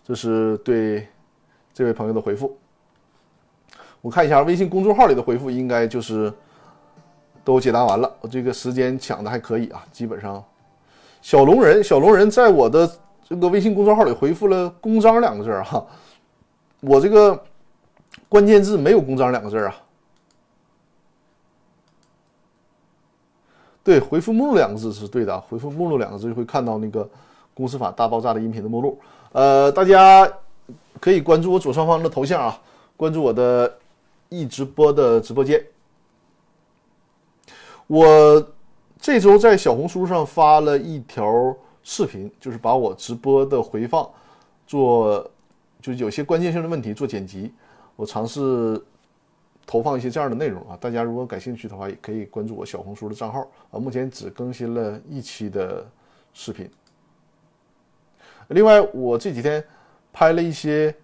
[0.05, 1.07] 这是对
[1.73, 2.55] 这位朋友的回复。
[4.01, 6.31] 我看一下微信公众号里的回复，应该就是
[7.43, 8.15] 都解答完了。
[8.21, 10.43] 我这个时间抢的还可以啊，基本上。
[11.23, 12.87] 小龙人，小龙人在我的
[13.27, 15.83] 这个微信公众号里回复了“公章”两个字儿哈，
[16.81, 17.43] 我这个
[18.29, 19.75] 关键字没有“公章”两个字啊。
[23.83, 25.41] 对，回复目录两个字是对的。
[25.41, 27.09] 回复目录两个字就会看到那个
[27.55, 28.99] 公司法大爆炸的音频的目录。
[29.35, 30.31] 呃，大家
[31.01, 32.57] 可以关注我左上方的头像啊，
[32.95, 33.77] 关注我的
[34.29, 35.61] 易直播的直播间。
[37.85, 38.47] 我
[38.97, 44.09] 这周在小红书上发了一条视频，就是把我直播的回放
[44.65, 45.29] 做，
[45.81, 47.53] 就是有些关键性的问题做剪辑。
[47.97, 48.81] 我尝试。
[49.67, 53.39] 投放一些这样的内容啊，大家如果感兴趣的话，也可以关注我小红书的账号
[53.71, 53.79] 啊。
[53.79, 55.83] 目前只更新了一期的
[56.35, 56.69] 视频。
[58.49, 59.63] 另外，我这几天
[60.13, 60.95] 拍了一些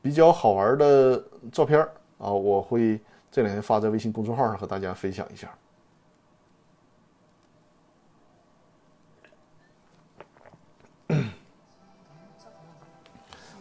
[0.00, 1.22] 比较好玩的
[1.52, 1.80] 照片
[2.18, 5.48] 啊，我会这两天发在微信公众号上和大家分享一下。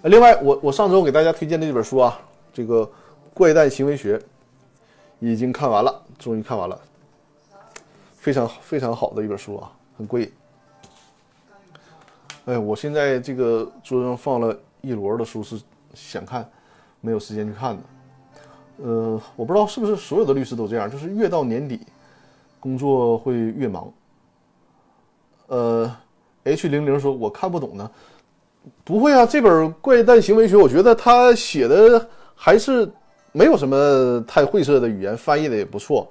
[0.04, 2.20] 另外，我我上周给大家推荐的这本书啊，
[2.54, 2.82] 这个
[3.34, 4.18] 《怪诞行为学》。
[5.20, 6.80] 已经看完了，终于看完了，
[8.14, 10.32] 非常非常好的一本书啊，很贵。
[12.48, 15.62] 哎，我现在这个桌上放了一摞的书，是
[15.93, 16.50] 想看，
[17.02, 17.84] 没有时间去看的。
[18.84, 21.82] 呃，我不知道是不是所有的律师都这样，就是越到年底，
[22.60, 23.91] 工作会越忙。
[25.48, 25.95] 呃
[26.45, 27.91] ，H 零零说，我看不懂呢。
[28.84, 32.89] 不会啊，这本《怪诞行为学》，我觉得他写的还是。
[33.34, 36.08] 没有什么太晦涩的语言，翻译的也不错，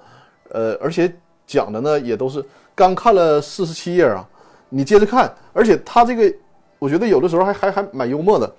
[0.50, 1.12] 呃，而且
[1.44, 4.28] 讲的呢也都是刚看了四十七页啊，
[4.68, 6.32] 你接着看，而且他这个
[6.78, 8.54] 我觉得有的时候还还还蛮幽默的，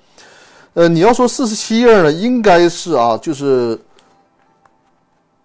[0.73, 3.77] 呃，你要说四十七页呢，应该是啊，就是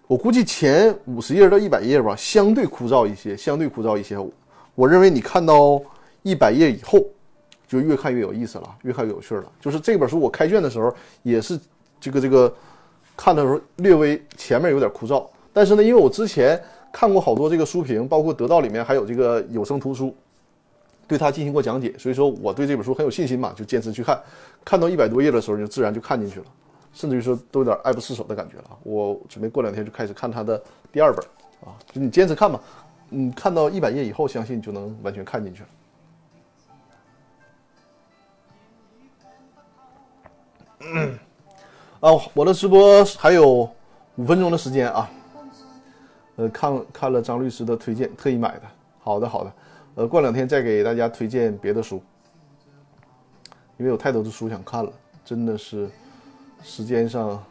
[0.07, 4.17] 我估计前五十页到一百页吧，相对枯燥一些，相对枯燥一些。
[4.75, 5.81] 我认为你看到
[6.21, 6.99] 一百页以后，
[7.67, 9.43] 就越看越有意思了，越看越有趣了。
[9.61, 11.59] 就是这本书我开卷的时候也是
[11.99, 12.53] 这个这个。
[13.15, 16.59] 看的时候略微前面有点枯燥，但是呢，因为我之前
[16.91, 20.15] 看过好多这个书评，包括得到里面还有这个有声图书，
[21.07, 24.21] 对它进行过讲解，所以说我对这本书很有信心嘛，就坚持去看。
[24.63, 26.45] 看到一百多页的时候，就自然就看进去了，
[26.93, 28.77] 甚至于说都有点爱不释手的感觉了。
[28.83, 31.23] 我准备过两天就开始看他的第二本
[31.67, 32.59] 啊，就你坚持看嘛，
[33.09, 35.69] 嗯，看到一百页以后，相信就能完全看进去了。
[41.99, 43.69] 啊，我的直播还有
[44.15, 45.09] 五分钟的时间啊。
[46.35, 48.61] 呃，看看了张律师的推荐，特意买的。
[48.99, 49.53] 好的，好的。
[49.95, 52.01] 呃，过两天再给大家推荐别的书，
[53.77, 54.91] 因为有太多的书想看了，
[55.23, 55.87] 真的是
[56.63, 57.43] 时间上，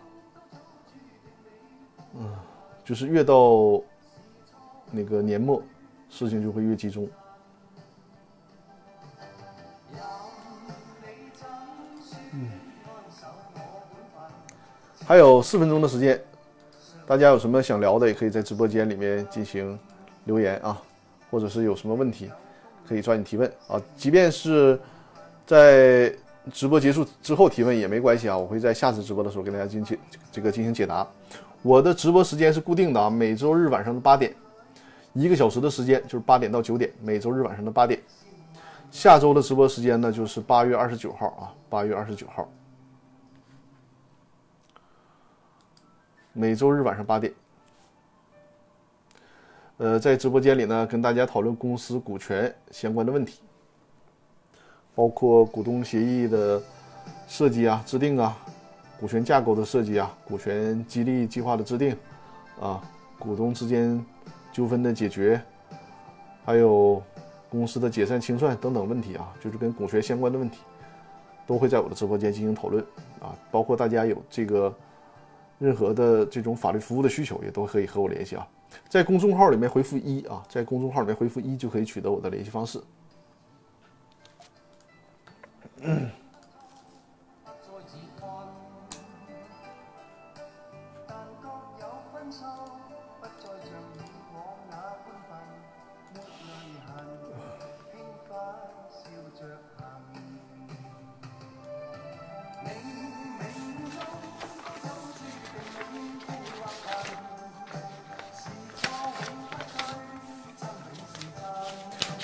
[2.19, 2.37] 嗯，
[2.85, 3.81] 就是越到
[4.91, 5.63] 那个年末，
[6.11, 7.09] 事情就会越集中。
[15.07, 16.21] 还有四分钟的时间，
[17.07, 19.79] 大家有什么想聊的，也可以在直播间里面进行
[20.25, 20.81] 留言啊。
[21.33, 22.31] 或者是有什么问题，
[22.87, 23.81] 可以抓紧提问啊！
[23.97, 24.79] 即便是
[25.47, 26.15] 在
[26.53, 29.99] 直播结束之后提问也没关系啊，我会在下次直播的时候给大家进行
[30.31, 31.09] 这个进行解答。
[31.63, 34.35] 我的直播时间是固定的啊，每周日晚上的八点，
[35.15, 37.99] 一个小时的时间就是八点到九点，每周日晚上的八点。
[38.91, 42.47] 下周的直播时间呢就是八月二十九号啊，八月二十九号，
[46.35, 47.33] 每周日晚上八点。
[49.83, 53.41] 呃，在直播间里呢，跟大家讨论公司股权相关的问题，
[54.95, 56.63] 包括股东协议的
[57.27, 58.39] 设计啊、制定啊，
[59.01, 61.97] 股权架构的设计啊，股权激励计划的制定
[62.61, 62.81] 啊，
[63.19, 64.01] 股东之间
[64.53, 65.43] 纠纷的解决，
[66.45, 67.03] 还有
[67.51, 70.61] 公司的解散清算等等问题啊，就是跟股权相关的问题，
[71.45, 72.81] 都会在我的直播间进行讨论
[73.21, 73.35] 啊。
[73.51, 74.73] 包括大家有这个
[75.59, 78.47] 任何的这种法律服务的需求，也都可以和我联系啊。
[78.89, 82.83] 在公众号里面回复一啊，在公众号里面回复一就可以取得我的联系方式。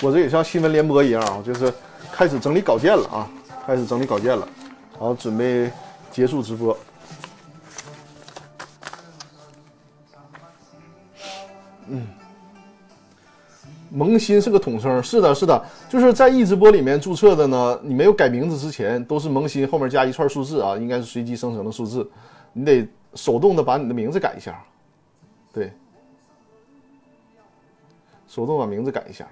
[0.01, 1.73] 我这也像新闻联播一样啊，就是
[2.11, 3.29] 开始整理稿件了啊，
[3.65, 4.47] 开始整理稿件了，
[4.93, 5.69] 然后准备
[6.09, 6.77] 结束直播。
[11.87, 12.07] 嗯，
[13.89, 17.79] 萌新是个统称，是的，是的，就是在易直播里面注册的呢。
[17.83, 22.09] 你没有改名字之前，都是萌新后面加一串数字啊，应该是随机生成的数字，
[22.53, 24.63] 你得手动的把你的名字改一下，
[25.51, 25.73] 对，
[28.29, 29.27] 手动把名字改一下。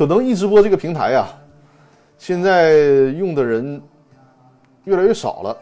[0.00, 1.28] 可能一直播这个平台呀，
[2.16, 2.72] 现在
[3.18, 3.78] 用的人
[4.84, 5.56] 越来越少了。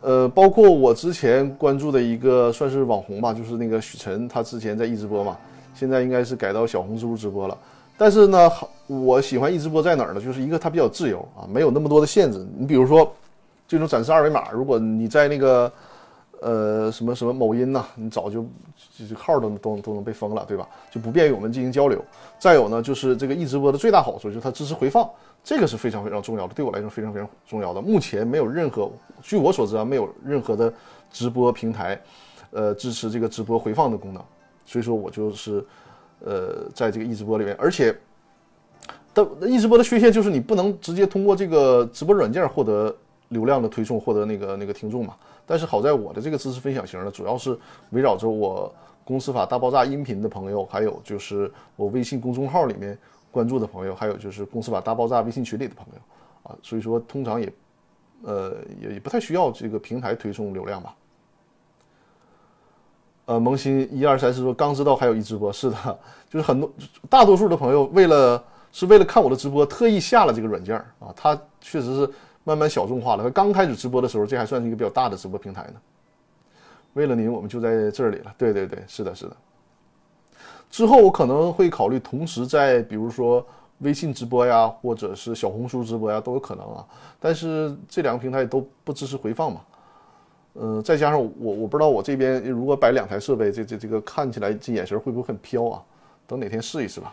[0.00, 5.36] 呃，包括我之前关注的一个算是网红吧，就是那个许晨，他之前在一直播嘛，
[5.74, 7.58] 现在应该是改到小红书直播了。
[7.98, 8.50] 但是呢，
[8.86, 10.20] 我喜欢一直播在哪儿呢？
[10.22, 12.46] 就是一个它比较自由啊，没有那么多的限制。
[12.56, 13.12] 你比如说
[13.68, 15.70] 这种展示二维码，如果你在那个。
[16.40, 18.46] 呃，什么什么某音呐，你早就
[18.96, 20.68] 这号都都都能被封了，对吧？
[20.90, 22.04] 就不便于我们进行交流。
[22.38, 25.08] 再有呢，就是这个易直播的最大好处就是它支持回放，
[25.42, 27.80] 这个是非常非常重要的，对我来说非常非常重要的。
[27.80, 28.90] 目前没有任何，
[29.22, 30.72] 据我所知啊，没有任何的
[31.10, 32.00] 直播平台，
[32.50, 34.22] 呃，支持这个直播回放的功能。
[34.64, 35.64] 所以说我就是，
[36.20, 37.96] 呃，在这个易直播里面，而且
[39.14, 42.94] 但易直播的缺陷就是你不能直接通过这个直播软件获得
[43.28, 45.14] 流量的推送，获得那个那个听众嘛。
[45.46, 47.56] 但是好在我的这个知识分享型呢，主要是
[47.90, 48.74] 围绕着我
[49.04, 52.98] 公司法大爆炸音频的朋友，还有就是我微信公众号里面
[53.30, 57.52] 关注的朋友，还有就是公司法大爆炸微信群里的朋友啊，所以说通常也，
[58.24, 60.96] 呃，也也不太需要这个平台推送流量吧。
[63.26, 66.68] 呃，萌新一二三四说刚知道还有一直播，是的，就是很多
[67.08, 68.42] 大多数的朋友为了
[68.72, 72.10] 是为了看我的直播，特意下了这个软件啊，它确实是。
[72.46, 73.28] 慢慢小众化了。
[73.28, 75.80] 刚开始直播的时候，这还算是一个比较大的直播平台呢。
[76.94, 78.32] 为了您，我们就在这里了。
[78.38, 79.36] 对对对，是的，是的。
[80.70, 83.44] 之后我可能会考虑同时在，比如说
[83.78, 86.86] 微信直播呀，或者是小红书直播呀，都有可能啊。
[87.18, 89.60] 但是这两个平台都不支持回放嘛。
[90.54, 95.82] 嗯，再加上我，我不知道我这边如果摆两台设备，这这这个看起来这眼神会不会很飘啊？
[96.28, 97.12] 等哪天试一试吧。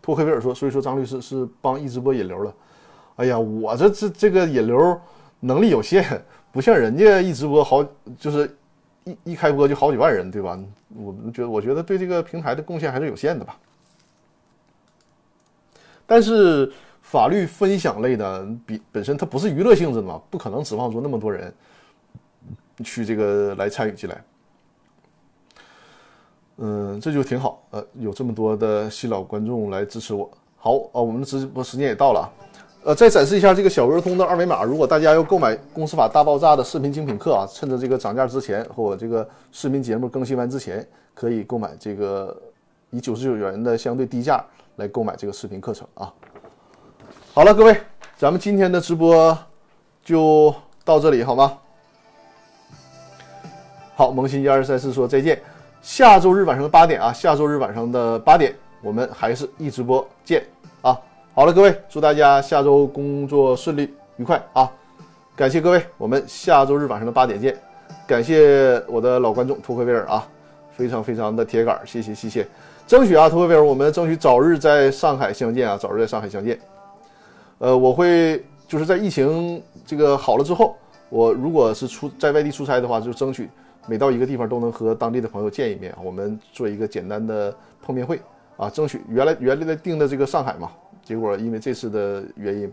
[0.00, 2.54] 托克维尔说，所以说张律师是帮一直播引流了。
[3.16, 5.00] 哎呀，我这这这个引流
[5.40, 7.84] 能力有限， 不像人家一直播好，
[8.18, 8.56] 就是
[9.04, 10.58] 一一开播就好几万人，对吧？
[10.94, 13.58] 我们觉得，我觉得对这个平台的贡献还是有限的吧。
[16.06, 21.52] 但是法律分享类的，比本身它不是娱乐性质的嘛，不可能指望说那么多人
[22.84, 24.24] 去这个来参与进来。
[26.58, 30.30] 嗯，这就挺好，呃，有这么多的新老观众来支持我。
[30.56, 32.30] 好啊，我们的直播时间也到了，
[32.84, 34.64] 呃，再展示一下这个小鹅通的二维码。
[34.64, 42.36] 如果大家要购买《公司法大爆炸》的视频精品课啊，趁着这个涨价之前和我这个视频节目更新完之前，可以购买这个
[42.90, 44.44] 以九十九元的相对低价
[44.76, 46.12] 来购买这个视频课程啊。
[47.32, 47.80] 好了，各位，
[48.16, 49.38] 咱们今天的直播
[50.04, 50.52] 就
[50.84, 51.56] 到这里好吗？
[53.94, 55.40] 好，萌新一二三四说再见。
[55.82, 58.52] 下周日晚上的八点啊，下周日晚上的八点，
[58.82, 60.44] 我们还是一直播见。
[61.34, 64.70] 好了，各位，祝大家下周工作顺利愉快啊！
[65.34, 67.56] 感谢各位，我们下周日晚上的八点见。
[68.06, 70.28] 感谢我的老观众托克维尔啊，
[70.76, 72.46] 非常非常的铁杆，谢谢谢谢。
[72.86, 76.60] 争取啊，托克维尔，我们争取早日在上海相见啊，早日在上海相见。
[77.60, 80.76] 呃，我会就是在疫情这个好了之后，
[81.08, 83.48] 我如果是出在外地出差的话，就争取。
[83.86, 88.20] 每到一个地方都能和当地的朋友见一面，我们做一个简单的碰面会
[88.58, 90.70] 啊，争取原来原来的定的这个上海嘛，
[91.04, 92.72] 结果因为这次的原因，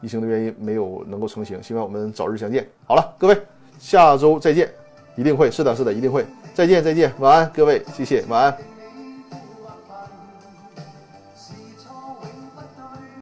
[0.00, 2.66] 疫情的原因没有能够成型，希望我们早日相见。
[2.86, 3.36] 好了，各位，
[3.78, 4.70] 下周再见，
[5.16, 8.77] 一定会是的，是的，一定会，再见再见，晚安，各位，谢谢，晚安。